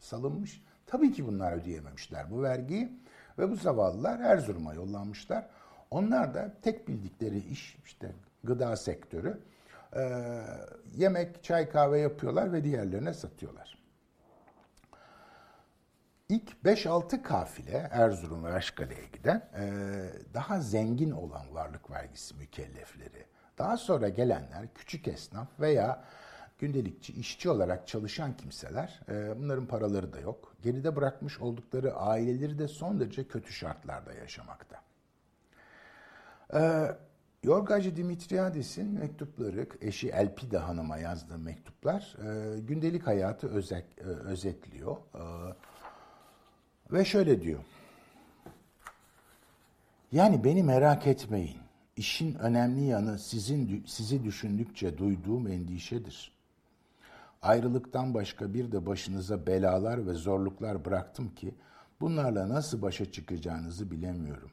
[0.00, 0.62] salınmış.
[0.86, 2.92] Tabii ki bunlar ödeyememişler bu vergiyi
[3.38, 5.46] ve bu zavallılar Erzurum'a yollanmışlar.
[5.90, 8.12] Onlar da tek bildikleri iş işte
[8.44, 9.40] gıda sektörü.
[9.96, 10.42] Ee,
[10.96, 13.78] yemek, çay, kahve yapıyorlar ve diğerlerine satıyorlar.
[16.28, 19.64] İlk 5-6 kafile Erzurum ve Aşkale'ye giden e,
[20.34, 23.24] daha zengin olan varlık vergisi mükellefleri.
[23.58, 26.04] Daha sonra gelenler küçük esnaf veya
[26.60, 30.54] gündelikçi, işçi olarak çalışan kimseler, e, bunların paraları da yok.
[30.62, 34.82] Geride bırakmış oldukları aileleri de son derece kötü şartlarda yaşamakta.
[36.54, 36.60] E,
[37.42, 44.96] Yorgacı Dimitriadis'in mektupları, eşi Elpida Hanım'a yazdığı mektuplar e, gündelik hayatı özet, e, özetliyor.
[45.14, 45.22] E,
[46.92, 47.60] ve şöyle diyor.
[50.12, 51.58] Yani beni merak etmeyin.
[51.96, 56.39] İşin önemli yanı sizin sizi düşündükçe duyduğum endişedir.
[57.42, 61.54] Ayrılıktan başka bir de başınıza belalar ve zorluklar bıraktım ki
[62.00, 64.50] bunlarla nasıl başa çıkacağınızı bilemiyorum.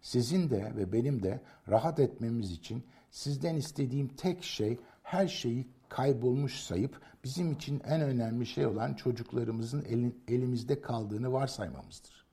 [0.00, 6.60] Sizin de ve benim de rahat etmemiz için sizden istediğim tek şey her şeyi kaybolmuş
[6.60, 12.26] sayıp bizim için en önemli şey olan çocuklarımızın elin, elimizde kaldığını varsaymamızdır.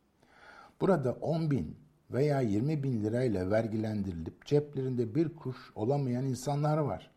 [0.82, 1.78] Burada 10 bin
[2.12, 7.15] veya 20 bin lirayla vergilendirilip ceplerinde bir kuruş olamayan insanlar var.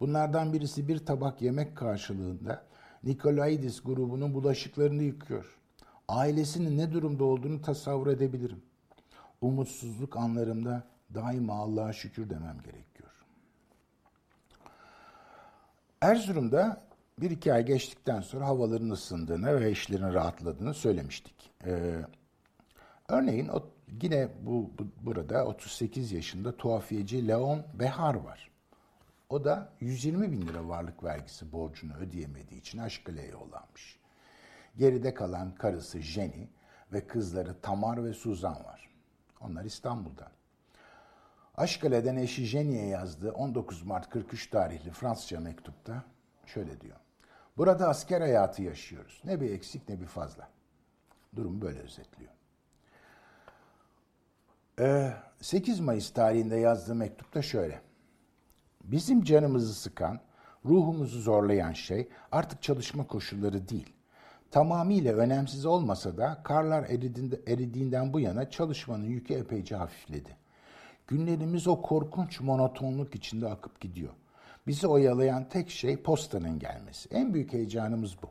[0.00, 2.62] Bunlardan birisi bir tabak yemek karşılığında
[3.04, 5.58] Nikolaidis grubunun bulaşıklarını yıkıyor.
[6.08, 8.62] Ailesinin ne durumda olduğunu tasavvur edebilirim.
[9.40, 10.84] Umutsuzluk anlarımda
[11.14, 13.10] daima Allah'a şükür demem gerekiyor.
[16.00, 16.82] Erzurum'da
[17.18, 21.50] bir iki ay geçtikten sonra havaların ısındığını ve işlerin rahatladığını söylemiştik.
[21.66, 22.04] Ee,
[23.08, 23.62] örneğin o,
[24.02, 28.49] yine bu, bu burada 38 yaşında tuhafiyeci Leon Behar var.
[29.30, 33.98] O da 120 bin lira varlık vergisi borcunu ödeyemediği için Aşkale'ye yollanmış.
[34.78, 36.48] Geride kalan karısı Jenny
[36.92, 38.90] ve kızları Tamar ve Suzan var.
[39.40, 40.30] Onlar İstanbul'da.
[41.56, 46.04] Aşkale'den eşi Jenny'e yazdığı 19 Mart 43 tarihli Fransızca mektupta
[46.46, 46.96] şöyle diyor.
[47.56, 49.22] Burada asker hayatı yaşıyoruz.
[49.24, 50.48] Ne bir eksik ne bir fazla.
[51.36, 52.32] Durumu böyle özetliyor.
[55.40, 57.89] 8 Mayıs tarihinde yazdığı mektupta şöyle.
[58.84, 60.20] Bizim canımızı sıkan,
[60.64, 63.92] ruhumuzu zorlayan şey artık çalışma koşulları değil.
[64.50, 70.36] Tamamıyla önemsiz olmasa da karlar eridiğinde, eridiğinden bu yana çalışmanın yükü epeyce hafifledi.
[71.06, 74.12] Günlerimiz o korkunç monotonluk içinde akıp gidiyor.
[74.66, 77.08] Bizi oyalayan tek şey postanın gelmesi.
[77.12, 78.26] En büyük heyecanımız bu.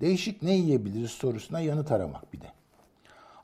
[0.00, 2.52] Değişik ne yiyebiliriz sorusuna yanıt aramak bir de.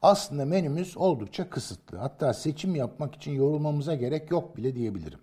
[0.03, 1.99] Aslında menümüz oldukça kısıtlı.
[1.99, 5.19] Hatta seçim yapmak için yorulmamıza gerek yok bile diyebilirim.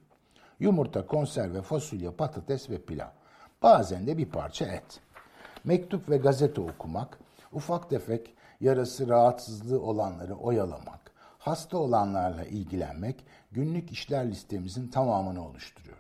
[0.60, 3.10] Yumurta, konserve, fasulye, patates ve pilav.
[3.62, 4.99] Bazen de bir parça et.
[5.64, 7.20] Mektup ve gazete okumak,
[7.51, 15.97] ufak tefek yarası rahatsızlığı olanları oyalamak, hasta olanlarla ilgilenmek günlük işler listemizin tamamını oluşturuyor.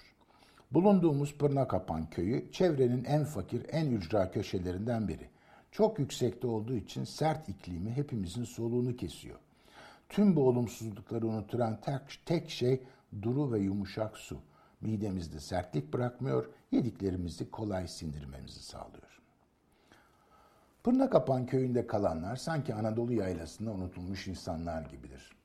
[0.71, 5.29] Bulunduğumuz Pırnakapan köyü çevrenin en fakir, en ücra köşelerinden biri.
[5.71, 9.39] Çok yüksekte olduğu için sert iklimi hepimizin soluğunu kesiyor.
[10.09, 12.83] Tüm bu olumsuzlukları unuturan tek, tek şey
[13.21, 14.37] duru ve yumuşak su.
[14.81, 19.21] Midemizde sertlik bırakmıyor, yediklerimizi kolay sindirmemizi sağlıyor.
[20.83, 25.35] Pırnakapan köyünde kalanlar sanki Anadolu yaylasında unutulmuş insanlar gibidir.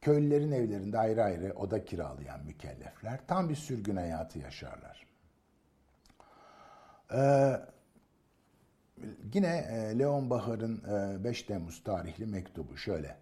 [0.00, 5.06] Köylülerin evlerinde ayrı ayrı oda kiralayan mükellefler tam bir sürgün hayatı yaşarlar.
[7.14, 7.60] Ee,
[9.34, 10.82] yine e, Leon Bahar'ın
[11.20, 13.16] e, 5 Temmuz tarihli mektubu şöyle.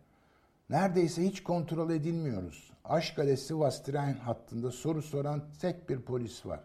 [0.70, 2.70] Neredeyse hiç kontrol edilmiyoruz.
[2.84, 6.60] Aşkale Sivas tren hattında soru soran tek bir polis var.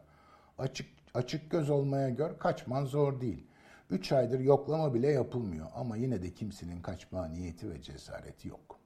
[0.58, 3.48] Açık, açık göz olmaya gör kaçman zor değil.
[3.90, 8.80] Üç aydır yoklama bile yapılmıyor ama yine de kimsenin kaçma niyeti ve cesareti yok.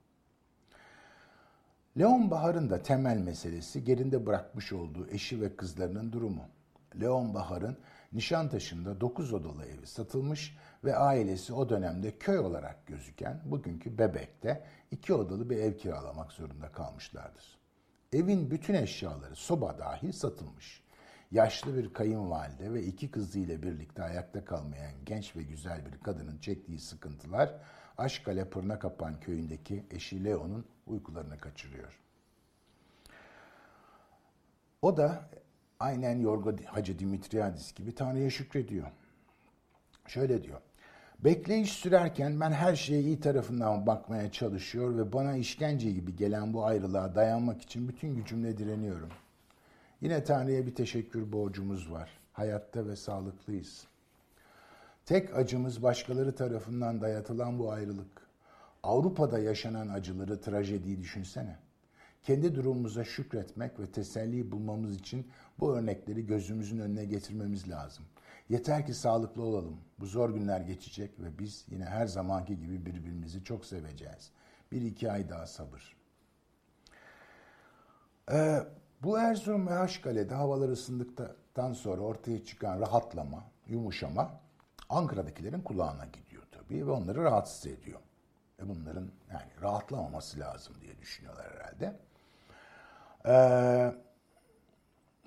[1.99, 6.43] Leon Bahar'ın da temel meselesi gerinde bırakmış olduğu eşi ve kızlarının durumu.
[7.01, 7.78] Leon Bahar'ın
[8.13, 15.13] Nişantaşı'nda 9 odalı evi satılmış ve ailesi o dönemde köy olarak gözüken bugünkü Bebek'te iki
[15.13, 17.57] odalı bir ev kiralamak zorunda kalmışlardır.
[18.13, 20.83] Evin bütün eşyaları soba dahil satılmış.
[21.31, 26.79] Yaşlı bir kayınvalide ve iki kızıyla birlikte ayakta kalmayan genç ve güzel bir kadının çektiği
[26.79, 27.53] sıkıntılar
[27.97, 31.99] Aşkale Pırna Kapan köyündeki eşi Leo'nun uykularını kaçırıyor.
[34.81, 35.29] O da
[35.79, 38.91] aynen Yorgo Hacı Dimitriadis gibi Tanrı'ya şükrediyor.
[40.07, 40.61] Şöyle diyor.
[41.20, 46.65] Bekleyiş sürerken ben her şeye iyi tarafından bakmaya çalışıyor ve bana işkence gibi gelen bu
[46.65, 49.09] ayrılığa dayanmak için bütün gücümle direniyorum.
[50.01, 52.09] Yine Tanrı'ya bir teşekkür borcumuz var.
[52.34, 53.88] Hayatta ve sağlıklıyız.
[55.05, 58.28] Tek acımız başkaları tarafından dayatılan bu ayrılık.
[58.84, 61.55] Avrupa'da yaşanan acıları, trajediyi düşünsene.
[62.24, 65.28] Kendi durumumuza şükretmek ve teselli bulmamız için
[65.59, 68.05] bu örnekleri gözümüzün önüne getirmemiz lazım.
[68.50, 69.78] Yeter ki sağlıklı olalım.
[70.00, 74.32] Bu zor günler geçecek ve biz yine her zamanki gibi birbirimizi çok seveceğiz.
[74.72, 75.98] Bir iki ay daha sabır.
[78.32, 78.60] Ee,
[79.04, 84.32] bu Erzurum ve Haşkale'de havalar ısındıktan sonra ortaya çıkan rahatlama, yumuşama
[84.89, 88.00] Ankara'dakilerin kulağına gidiyor tabii ve onları rahatsız ediyor.
[88.60, 92.00] Ve bunların yani rahatlamaması lazım diye düşünüyorlar herhalde.
[93.26, 93.93] Ee,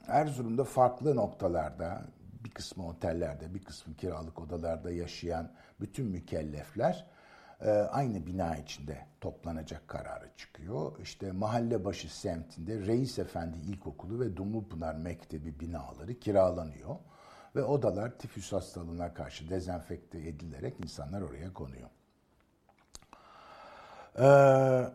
[0.06, 2.02] Erzurum'da farklı noktalarda
[2.44, 7.06] bir kısmı otellerde, bir kısmı kiralık odalarda yaşayan bütün mükellefler
[7.60, 10.98] e, aynı bina içinde toplanacak kararı çıkıyor.
[11.02, 16.96] İşte mahalle başı semtinde Reis Efendi İlkokulu ve Dumlupınar Mektebi binaları kiralanıyor.
[17.56, 21.88] Ve odalar tifüs hastalığına karşı dezenfekte edilerek insanlar oraya konuyor.
[24.18, 24.92] Ee,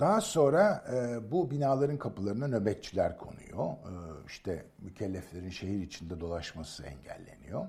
[0.00, 3.66] daha sonra e, bu binaların kapılarına nöbetçiler konuyor.
[3.68, 3.92] E,
[4.26, 7.66] işte mükelleflerin şehir içinde dolaşması engelleniyor.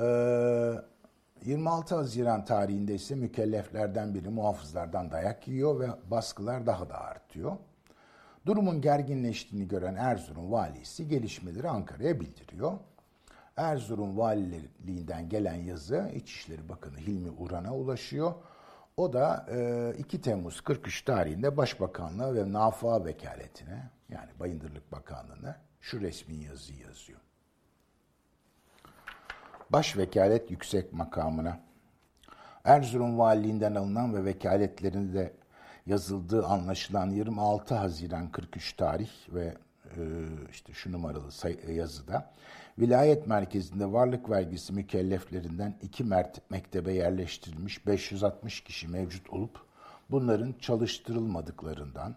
[0.00, 0.88] E,
[1.44, 7.52] 26 Haziran tarihinde ise mükelleflerden biri muhafızlardan dayak yiyor ve baskılar daha da artıyor.
[8.46, 12.72] Durumun gerginleştiğini gören Erzurum valisi gelişmeleri Ankara'ya bildiriyor.
[13.56, 18.34] Erzurum valiliğinden gelen yazı İçişleri Bakanı Hilmi Uran'a ulaşıyor.
[18.98, 19.46] O da
[19.98, 26.78] 2 e, Temmuz 43 tarihinde Başbakanlığa ve Nafa Vekaletine yani Bayındırlık Bakanlığı'na şu resmi yazıyı
[26.78, 27.20] yazıyor.
[29.70, 31.60] Başvekalet yüksek makamına
[32.64, 35.32] Erzurum Valiliğinden alınan ve vekaletlerinde
[35.86, 39.54] yazıldığı anlaşılan 26 Haziran 43 tarih ve
[40.50, 41.30] işte şu numaralı
[41.72, 42.30] yazıda
[42.78, 49.60] vilayet merkezinde varlık vergisi mükelleflerinden iki mert mektebe yerleştirilmiş 560 kişi mevcut olup
[50.10, 52.16] bunların çalıştırılmadıklarından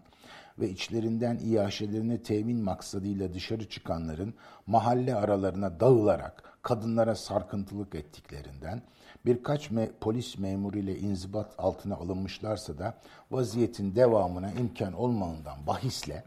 [0.58, 4.34] ve içlerinden iaşelerini temin maksadıyla dışarı çıkanların
[4.66, 8.82] mahalle aralarına dağılarak kadınlara sarkıntılık ettiklerinden
[9.26, 12.94] birkaç me polis memuru ile inzibat altına alınmışlarsa da
[13.30, 16.24] vaziyetin devamına imkan olmanından bahisle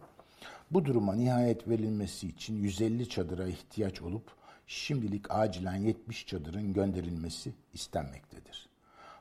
[0.75, 4.31] bu duruma nihayet verilmesi için 150 çadıra ihtiyaç olup
[4.67, 8.69] şimdilik acilen 70 çadırın gönderilmesi istenmektedir.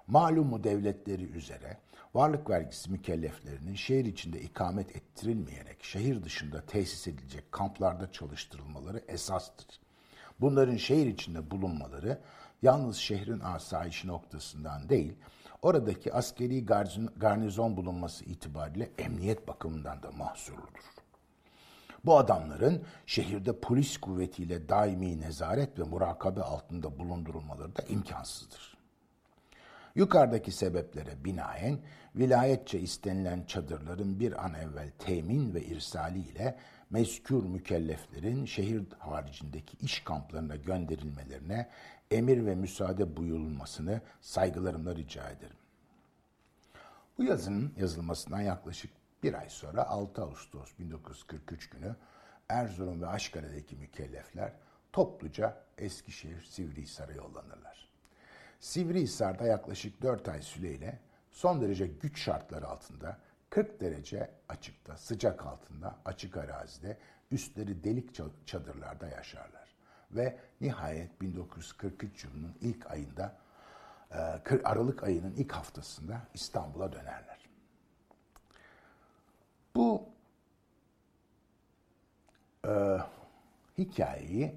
[0.06, 1.78] Malumu devletleri üzere
[2.14, 9.80] varlık vergisi mükelleflerinin şehir içinde ikamet ettirilmeyerek şehir dışında tesis edilecek kamplarda çalıştırılmaları esastır.
[10.40, 12.18] Bunların şehir içinde bulunmaları
[12.62, 15.12] yalnız şehrin asayişi noktasından değil,
[15.62, 16.66] oradaki askeri
[17.16, 20.93] garnizon bulunması itibariyle emniyet bakımından da mahsurludur.
[22.04, 28.74] Bu adamların şehirde polis kuvvetiyle daimi nezaret ve murakabe altında bulundurulmaları da imkansızdır.
[29.94, 31.78] Yukarıdaki sebeplere binaen
[32.16, 36.58] vilayetçe istenilen çadırların bir an evvel temin ve irsali ile
[36.90, 41.68] mezkür mükelleflerin şehir haricindeki iş kamplarına gönderilmelerine
[42.10, 45.56] emir ve müsaade buyurulmasını saygılarımla rica ederim.
[47.18, 48.90] Bu yazının yazılmasından yaklaşık
[49.24, 51.96] bir ay sonra 6 Ağustos 1943 günü
[52.48, 54.52] Erzurum ve Aşkale'deki mükellefler
[54.92, 57.88] topluca Eskişehir Sivrihisar'a yollanırlar.
[58.60, 60.98] Sivrihisar'da yaklaşık 4 ay süreyle
[61.30, 63.18] son derece güç şartları altında
[63.50, 66.98] 40 derece açıkta, sıcak altında, açık arazide,
[67.30, 68.10] üstleri delik
[68.46, 69.74] çadırlarda yaşarlar.
[70.10, 73.36] Ve nihayet 1943 yılının ilk ayında,
[74.64, 77.33] Aralık ayının ilk haftasında İstanbul'a dönerler.
[79.76, 80.02] Bu
[82.66, 82.98] e,
[83.78, 84.54] Hikayeyi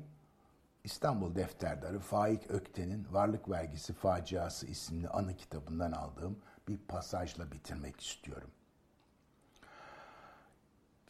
[0.83, 8.49] İstanbul Defterdarı Faik Ökten'in Varlık Vergisi Faciası isimli anı kitabından aldığım bir pasajla bitirmek istiyorum.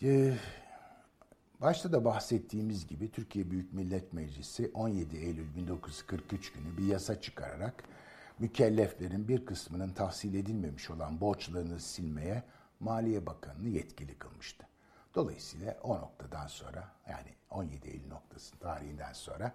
[0.03, 0.33] Ee,
[1.61, 7.83] başta da bahsettiğimiz gibi Türkiye Büyük Millet Meclisi 17 Eylül 1943 günü bir yasa çıkararak
[8.39, 12.43] mükelleflerin bir kısmının tahsil edilmemiş olan borçlarını silmeye
[12.79, 14.67] Maliye Bakanı'nı yetkili kılmıştı.
[15.15, 19.51] Dolayısıyla o noktadan sonra yani 17 Eylül noktası tarihinden sonra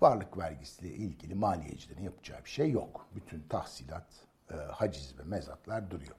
[0.00, 3.06] varlık vergisiyle ilgili maliyecilerin yapacağı bir şey yok.
[3.14, 4.06] Bütün tahsilat,
[4.50, 6.16] e, haciz ve mezatlar duruyor.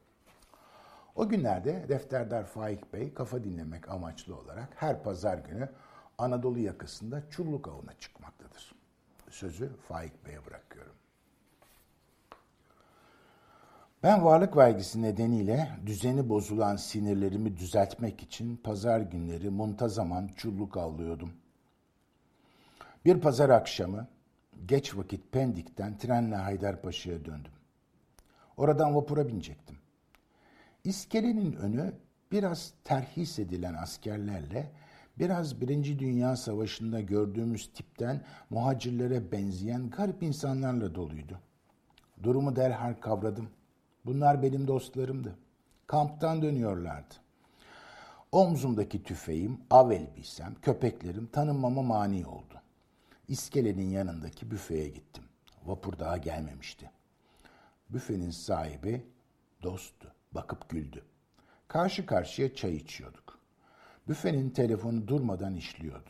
[1.15, 5.69] O günlerde defterdar Faik Bey kafa dinlemek amaçlı olarak her pazar günü
[6.17, 8.75] Anadolu yakasında çulluk avına çıkmaktadır.
[9.29, 10.95] Sözü Faik Bey'e bırakıyorum.
[14.05, 21.33] Ben varlık vergisi nedeniyle düzeni bozulan sinirlerimi düzeltmek için pazar günleri muntazaman çulluk avlıyordum.
[23.05, 24.07] Bir pazar akşamı
[24.65, 27.51] geç vakit Pendik'ten trenle Haydarpaşa'ya döndüm.
[28.57, 29.77] Oradan vapura binecektim.
[30.83, 31.93] İskelenin önü
[32.31, 34.71] biraz terhis edilen askerlerle
[35.19, 41.39] biraz Birinci Dünya Savaşı'nda gördüğümüz tipten muhacirlere benzeyen garip insanlarla doluydu.
[42.23, 43.49] Durumu derhal kavradım.
[44.05, 45.35] Bunlar benim dostlarımdı.
[45.87, 47.13] Kamptan dönüyorlardı.
[48.31, 52.61] Omzumdaki tüfeğim, av elbisem, köpeklerim tanınmama mani oldu.
[53.27, 55.23] İskelenin yanındaki büfeye gittim.
[55.65, 56.91] Vapur daha gelmemişti.
[57.89, 59.05] Büfenin sahibi
[59.63, 60.11] dosttu.
[60.31, 61.03] Bakıp güldü.
[61.67, 63.39] Karşı karşıya çay içiyorduk.
[64.07, 66.09] Büfenin telefonu durmadan işliyordu.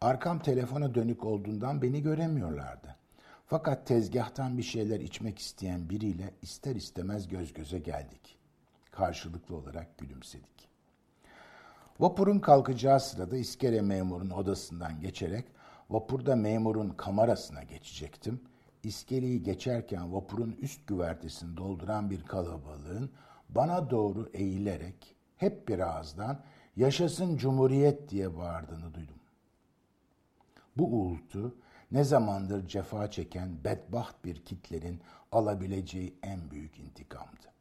[0.00, 2.96] Arkam telefona dönük olduğundan beni göremiyorlardı.
[3.50, 8.38] Fakat tezgahtan bir şeyler içmek isteyen biriyle ister istemez göz göze geldik.
[8.90, 10.68] Karşılıklı olarak gülümsedik.
[12.00, 15.44] Vapurun kalkacağı sırada iskele memurun odasından geçerek
[15.90, 18.40] vapurda memurun kamerasına geçecektim.
[18.82, 23.10] İskeleyi geçerken vapurun üst güvertesini dolduran bir kalabalığın
[23.48, 26.44] bana doğru eğilerek hep bir ağızdan
[26.76, 29.20] yaşasın cumhuriyet diye bağırdığını duydum.
[30.76, 31.54] Bu uğultu
[31.92, 35.00] ne zamandır cefa çeken bedbaht bir kitlerin
[35.32, 37.52] alabileceği en büyük intikamdı.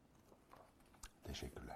[1.23, 1.68] Teşekkürler.